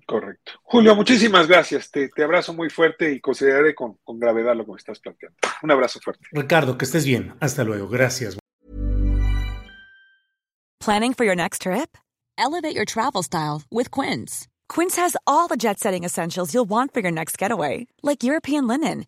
Correcto. 0.07 0.53
Julio, 0.63 0.95
muchísimas 0.95 1.49
gracias. 1.49 1.91
Te, 1.91 2.07
te 2.07 2.23
abrazo 2.23 2.53
muy 2.53 2.69
fuerte 2.69 3.11
y 3.11 3.19
consideraré 3.19 3.75
con, 3.75 3.97
con 4.05 4.17
gravedad 4.17 4.55
lo 4.55 4.63
que 4.63 4.71
me 4.71 4.77
estás 4.77 5.01
planteando. 5.01 5.35
Un 5.63 5.71
abrazo 5.71 5.99
fuerte. 5.99 6.25
Ricardo, 6.31 6.77
que 6.77 6.85
estés 6.85 7.05
bien. 7.05 7.33
Hasta 7.41 7.65
luego. 7.65 7.89
Gracias. 7.89 8.37
Planning 10.79 11.13
for 11.13 11.25
your 11.25 11.35
next 11.35 11.63
trip? 11.63 11.97
Elevate 12.37 12.73
your 12.73 12.85
travel 12.85 13.21
style 13.21 13.63
with 13.69 13.91
Quince. 13.91 14.47
Quince 14.69 14.95
has 14.95 15.17
all 15.27 15.49
the 15.49 15.57
jet 15.57 15.81
setting 15.81 16.05
essentials 16.05 16.53
you'll 16.53 16.69
want 16.69 16.93
for 16.93 17.01
your 17.01 17.11
next 17.11 17.37
getaway, 17.37 17.87
like 18.01 18.23
European 18.23 18.65
linen 18.65 19.07